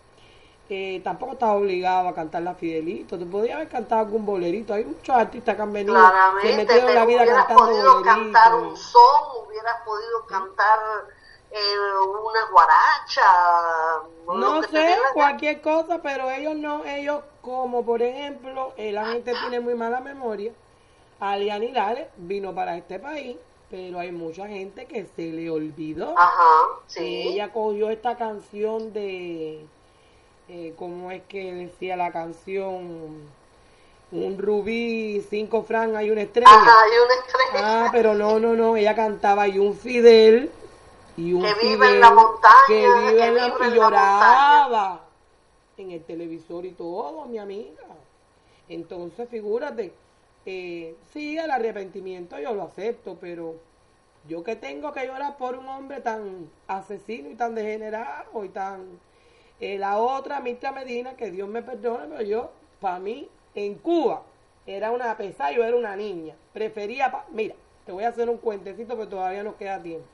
[0.71, 3.19] eh, tampoco estás obligado a cantar la Fidelito.
[3.19, 4.73] Te podías haber cantado algún bolerito.
[4.73, 8.55] Hay muchos artistas que han venido, se Claramente, metieron la vida hubieras cantando podido cantar
[8.55, 10.79] un son, hubieras podido cantar
[11.55, 11.79] eh,
[12.21, 13.23] una guaracha.
[14.27, 19.61] No sé, cualquier cosa, pero ellos no, ellos como por ejemplo, eh, la gente tiene
[19.61, 20.53] muy mala memoria.
[21.21, 23.37] Aliani Lale vino para este país,
[23.71, 27.29] pero hay mucha gente que se le olvidó Ajá, sí.
[27.29, 29.65] ella cogió esta canción de,
[30.49, 33.33] eh, ¿cómo es que decía la canción?
[34.11, 36.49] Un rubí, cinco francas y una estrella.
[36.51, 37.85] Ajá, y una estrella.
[37.87, 40.51] Ah, pero no, no, no, ella cantaba y un Fidel
[41.17, 43.71] y un Que vive en la montaña, que vive que en la- vive y en
[43.71, 45.01] la lloraba
[45.77, 47.83] en el televisor y todo, mi amiga.
[48.69, 49.93] Entonces, figúrate,
[50.47, 53.57] eh, sí, el arrepentimiento yo lo acepto, pero
[54.29, 58.87] yo que tengo que llorar por un hombre tan asesino y tan degenerado y tan...
[59.61, 62.51] eh, la otra, Mirta Medina, que Dios me perdone, pero yo,
[62.81, 64.23] para mí, en Cuba,
[64.67, 66.35] era una pesada, yo era una niña.
[66.53, 67.55] Prefería, pa- mira,
[67.85, 70.07] te voy a hacer un cuentecito, pero todavía nos queda tiempo.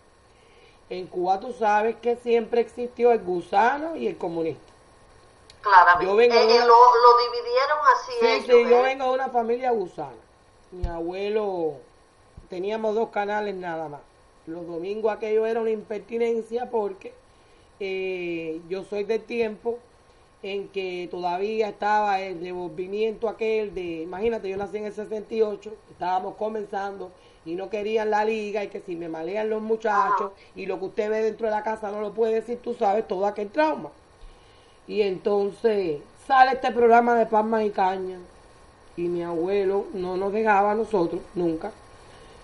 [0.90, 4.60] En Cuba tú sabes que siempre existió el gusano y el comunista.
[5.62, 6.06] Claramente.
[6.06, 8.44] Yo vengo Eh, de eh, una- lo, lo dividieron así Sí, ellos.
[8.46, 8.82] sí, yo ¿eh?
[8.82, 10.16] vengo de una familia gusana.
[10.72, 11.74] Mi abuelo,
[12.48, 14.00] teníamos dos canales nada más.
[14.46, 17.12] Los domingos aquello era una impertinencia porque
[17.78, 19.78] eh, yo soy del tiempo
[20.42, 26.34] en que todavía estaba el revolvimiento aquel de, imagínate, yo nací en el 68, estábamos
[26.36, 27.10] comenzando
[27.44, 30.84] y no querían la liga y que si me malean los muchachos y lo que
[30.86, 33.90] usted ve dentro de la casa no lo puede decir, tú sabes, todo aquel trauma.
[34.86, 38.18] Y entonces sale este programa de Palma y Caña.
[38.96, 41.70] Y mi abuelo no nos dejaba a nosotros, nunca.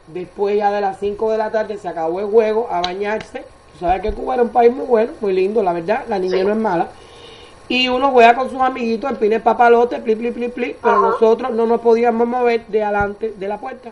[0.06, 3.44] Después ya de las 5 de la tarde se acabó el juego a bañarse.
[3.72, 6.04] Tú sabes que Cuba era un país muy bueno, muy lindo, la verdad.
[6.08, 6.88] La niña no es mala.
[7.68, 10.76] Y uno juega con sus amiguitos, el pine papalote, pli, pli, pli, pli.
[10.80, 13.90] Pero nosotros no nos podíamos mover de adelante de la puerta.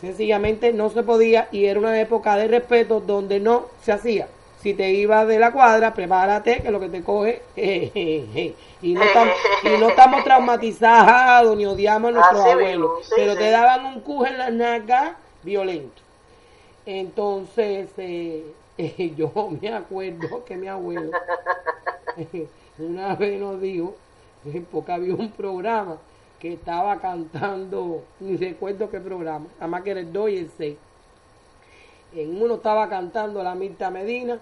[0.00, 4.28] Sencillamente no se podía y era una época de respeto donde no se hacía.
[4.62, 7.42] Si te ibas de la cuadra, prepárate que lo que te coge.
[7.56, 12.98] y, no estamos, y no estamos traumatizados ni odiamos a nuestros Así abuelos.
[12.98, 13.38] mismo, sí, pero sí.
[13.38, 16.02] te daban un cuje en la naga violento.
[16.84, 18.44] Entonces, eh,
[19.16, 21.10] yo me acuerdo que mi abuelo
[22.78, 23.94] una vez nos dijo,
[24.46, 25.96] eh, porque había un programa
[26.38, 30.50] que estaba cantando, ni recuerdo qué programa, nada más que era el 2 y el
[30.56, 30.76] 6.
[32.14, 34.38] En uno estaba cantando la Mirta Medina,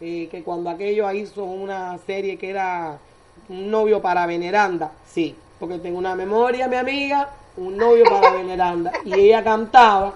[0.00, 2.98] eh, que cuando aquello hizo una serie que era
[3.48, 8.92] un novio para veneranda, sí, porque tengo una memoria, mi amiga, un novio para veneranda,
[9.04, 10.14] y ella cantaba,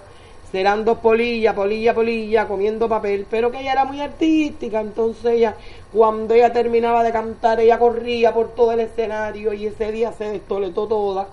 [0.55, 5.57] serán dos polillas, polilla, polilla, comiendo papel, pero que ella era muy artística, entonces ella,
[5.93, 10.31] cuando ella terminaba de cantar, ella corría por todo el escenario y ese día se
[10.31, 11.27] destoletó toda.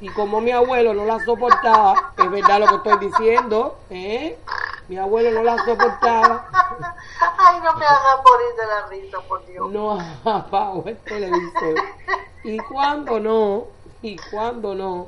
[0.00, 4.36] Y como mi abuelo no la soportaba, es verdad lo que estoy diciendo, ¿eh?
[4.88, 6.48] Mi abuelo no la soportaba,
[7.38, 9.70] Ay, no me hagas morir de la risa, por Dios.
[9.70, 11.76] no apagó el televisor.
[12.42, 13.66] Y cuando no,
[14.02, 15.06] y cuando no,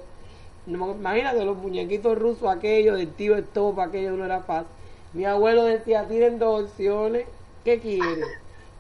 [0.67, 4.69] imagínate los muñequitos rusos aquellos del tío Estopa, aquello no era fácil.
[5.13, 7.27] Mi abuelo decía, tienen dos opciones,
[7.65, 8.25] ¿qué quieren?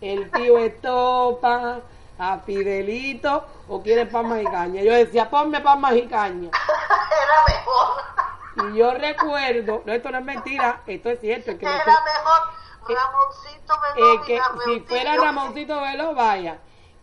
[0.01, 1.81] El tío Estopa,
[2.19, 4.83] a Fidelito, o quieren pan más y caña.
[4.83, 6.51] Yo decía, ponme pan más y caña.
[6.51, 8.73] Era mejor.
[8.73, 12.57] Y yo recuerdo, no, esto no es mentira, esto es cierto, es que Era mejor
[12.89, 16.59] Ramoncito eh, que si fuera Ramoncito Velo, vaya.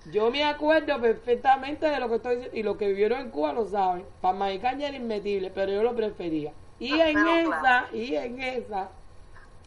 [0.05, 3.53] Yo me acuerdo perfectamente de lo que estoy diciendo, y lo que vivieron en Cuba
[3.53, 4.05] lo saben.
[4.21, 6.53] Para Maicaña era inmetible, pero yo lo prefería.
[6.79, 7.87] Y Ah, en esa, claro.
[7.91, 8.91] y en esa,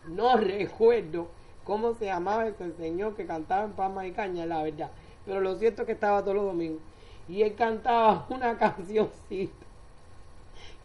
[0.05, 1.29] no recuerdo
[1.65, 4.93] cómo se llamaba ese señor que cantaba en Palma y Caña, la verdad.
[5.25, 6.83] Pero lo cierto es que estaba todos los domingos.
[7.29, 9.67] Y él cantaba una cancioncita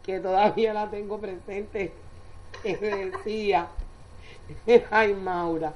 [0.02, 1.92] que todavía la tengo presente,
[2.62, 3.68] que decía,
[4.90, 5.74] ay Maura,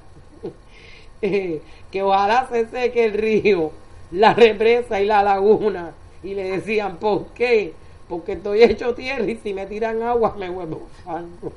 [1.34, 3.70] eh, que ojalá se seque el río,
[4.10, 5.92] la represa y la laguna.
[6.22, 7.74] Y le decían, ¿por qué?
[8.08, 11.52] Porque estoy hecho tierra y si me tiran agua me vuelvo fango.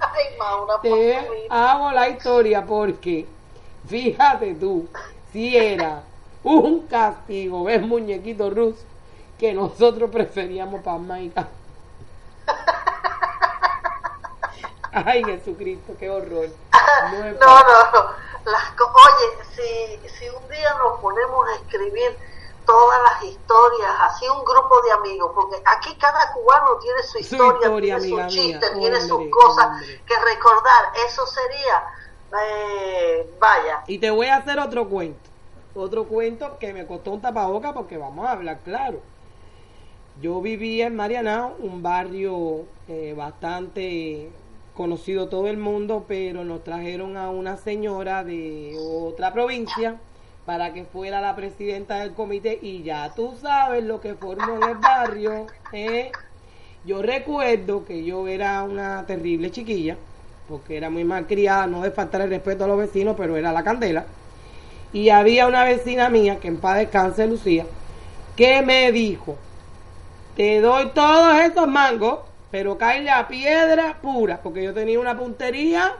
[0.00, 1.16] Ay, Maura, Te
[1.48, 3.26] hago la historia porque,
[3.86, 4.88] fíjate tú,
[5.32, 6.02] si era
[6.42, 8.84] un castigo ver muñequito ruso
[9.38, 11.48] que nosotros preferíamos para Maica.
[15.06, 16.48] Ay, Jesucristo, qué horror.
[17.10, 18.10] No No, no, no.
[18.44, 22.16] Las co- Oye, si, si un día nos ponemos a escribir
[22.66, 27.18] todas las historias, así un grupo de amigos, porque aquí cada cubano tiene su Su
[27.18, 28.80] historia, tiene amiga su chiste, mía.
[28.80, 30.02] tiene sus cosas hombre.
[30.06, 30.92] que recordar.
[31.06, 31.84] Eso sería,
[32.42, 35.30] eh, vaya, Y te voy a hacer otro cuento.
[35.74, 39.00] Otro cuento que me costó un tapaboca porque vamos a hablar claro.
[40.20, 44.30] Yo vivía en Marianao, un barrio eh, bastante
[44.74, 49.96] conocido todo el mundo, pero nos trajeron a una señora de otra provincia
[50.44, 54.62] para que fuera la presidenta del comité y ya tú sabes lo que formó en
[54.70, 55.46] el barrio.
[55.72, 56.10] ¿eh?
[56.84, 59.96] Yo recuerdo que yo era una terrible chiquilla,
[60.48, 63.52] porque era muy mal criada, no de faltar el respeto a los vecinos, pero era
[63.52, 64.04] la candela.
[64.92, 67.64] Y había una vecina mía, que en paz descanse Lucía,
[68.36, 69.36] que me dijo,
[70.36, 72.20] te doy todos estos mangos,
[72.54, 75.92] pero cae la piedra pura, porque yo tenía una puntería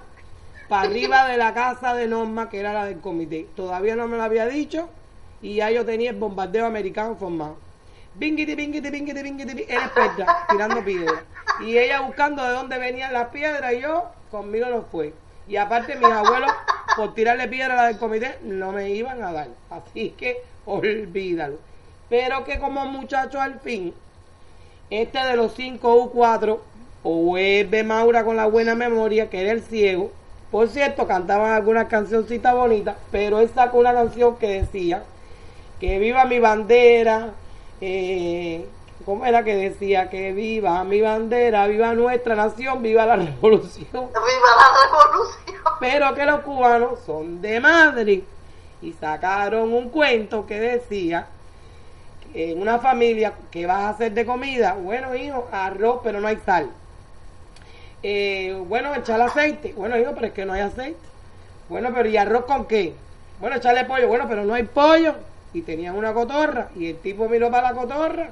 [0.68, 3.48] para arriba de la casa de Norma, que era la del comité.
[3.56, 4.88] Todavía no me lo había dicho,
[5.42, 7.56] y ya yo tenía el bombardeo americano formado.
[8.14, 11.24] Bingiti, bingiti, bingiti, bingiti, era experta, tirando piedras.
[11.58, 15.12] Y ella buscando de dónde venían las piedras, y yo, conmigo no fue.
[15.48, 16.52] Y aparte mis abuelos,
[16.94, 19.48] por tirarle piedra a la del comité, no me iban a dar.
[19.70, 21.58] Así que, olvídalo.
[22.08, 23.92] Pero que como muchacho al fin,
[24.90, 26.58] este de los 5 U4,
[27.02, 30.10] o vuelve Maura con la buena memoria, que era el ciego.
[30.50, 35.02] Por cierto, cantaban algunas cancioncitas bonitas, pero él sacó una canción que decía
[35.80, 37.32] que viva mi bandera,
[37.80, 38.66] eh,
[39.04, 40.08] ¿cómo era que decía?
[40.08, 43.86] Que viva mi bandera, viva nuestra nación, viva la revolución.
[43.92, 45.62] ¡Viva la revolución!
[45.80, 48.22] Pero que los cubanos son de Madrid.
[48.80, 51.26] Y sacaron un cuento que decía
[52.34, 56.38] en una familia que vas a hacer de comida, bueno hijo, arroz, pero no hay
[56.44, 56.68] sal.
[58.06, 59.72] Eh, bueno, echar aceite.
[59.72, 60.98] Bueno, hijo, pero es que no hay aceite.
[61.70, 62.94] Bueno, pero ¿y arroz con qué?
[63.40, 64.08] Bueno, echarle pollo.
[64.08, 65.14] Bueno, pero no hay pollo.
[65.54, 66.68] Y tenían una cotorra.
[66.76, 68.28] Y el tipo miró para la cotorra.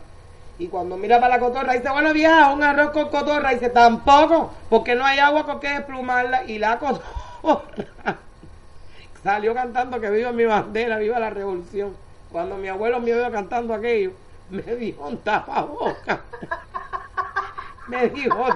[0.59, 3.51] Y cuando mira para la cotorra, dice, bueno, vieja, un arroz con cotorra.
[3.51, 6.45] Dice, tampoco, porque no hay agua con que desplumarla.
[6.45, 7.07] Y la cotorra
[9.25, 11.97] salió cantando que viva mi bandera, viva la revolución.
[12.33, 14.13] Cuando mi abuelo me vio cantando aquello,
[14.49, 16.25] me dijo un tapaboca.
[17.89, 18.47] me dijo,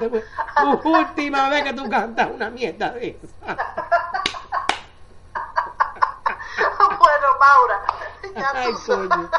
[0.83, 3.57] tu última vez que tú cantas una mierda de esa.
[6.99, 7.83] bueno, Maura,
[8.35, 9.09] ya Ay, tú sabes.
[9.09, 9.31] coño.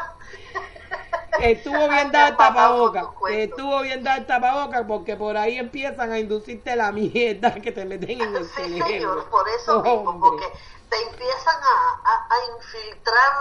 [1.40, 3.00] Estuvo bien dar el tapaboca.
[3.02, 3.38] Vamos, cuento.
[3.56, 7.84] Estuvo bien dar el tapaboca porque por ahí empiezan a inducirte la mierda que te
[7.84, 8.86] meten en el Sí, cerebro.
[8.86, 10.30] señor, por eso mismo, Hombre.
[10.30, 10.46] porque
[10.88, 13.32] te empiezan a, a- a infiltrar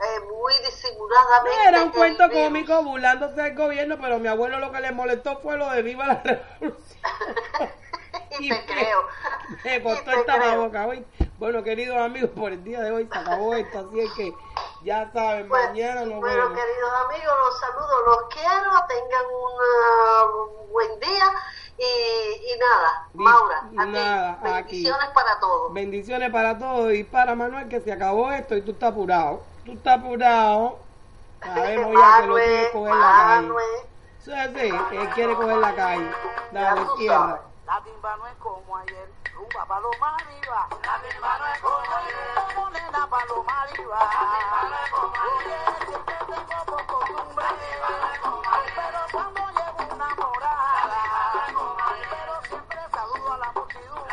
[0.00, 1.68] eh, muy disimuladamente.
[1.68, 2.44] Era un cuento virus.
[2.44, 6.06] cómico burlándose del gobierno, pero mi abuelo lo que le molestó fue lo de viva
[6.06, 7.00] la revolución.
[8.38, 9.04] y te creo.
[9.64, 10.24] Me y costó creo.
[10.24, 11.04] tapaboca hoy.
[11.38, 14.32] Bueno, queridos amigos, por el día de hoy se acabó esto, así es que
[14.82, 16.58] ya saben, mañana nos bueno, vemos.
[16.58, 19.52] queridos amigos, los saludo, los quiero, tengan un
[20.66, 21.24] uh, buen día
[21.78, 24.82] y, y nada, Maura, a nada, ti, aquí.
[24.82, 25.72] bendiciones para todos.
[25.72, 29.76] Bendiciones para todos y para Manuel que se acabó esto y tú estás apurado tú
[29.76, 30.78] estás apurado.
[31.40, 33.48] Sabemos ya que lo quieres coger la calle.
[34.20, 36.10] Eso es así, él quiere coger la calle.
[36.52, 37.40] Dale, tierra.
[37.66, 40.68] La timba no es como ayer, rumba paloma arriba.
[40.70, 43.98] La timba no es como ayer, moneda paloma arriba.
[44.00, 47.44] La timba no es como ayer, siempre tengo por costumbre.
[47.44, 50.82] La timba no es como ayer, pero cuando llevo una morada.
[50.84, 54.09] La timba no es como ayer, pero siempre saludo a la multitud.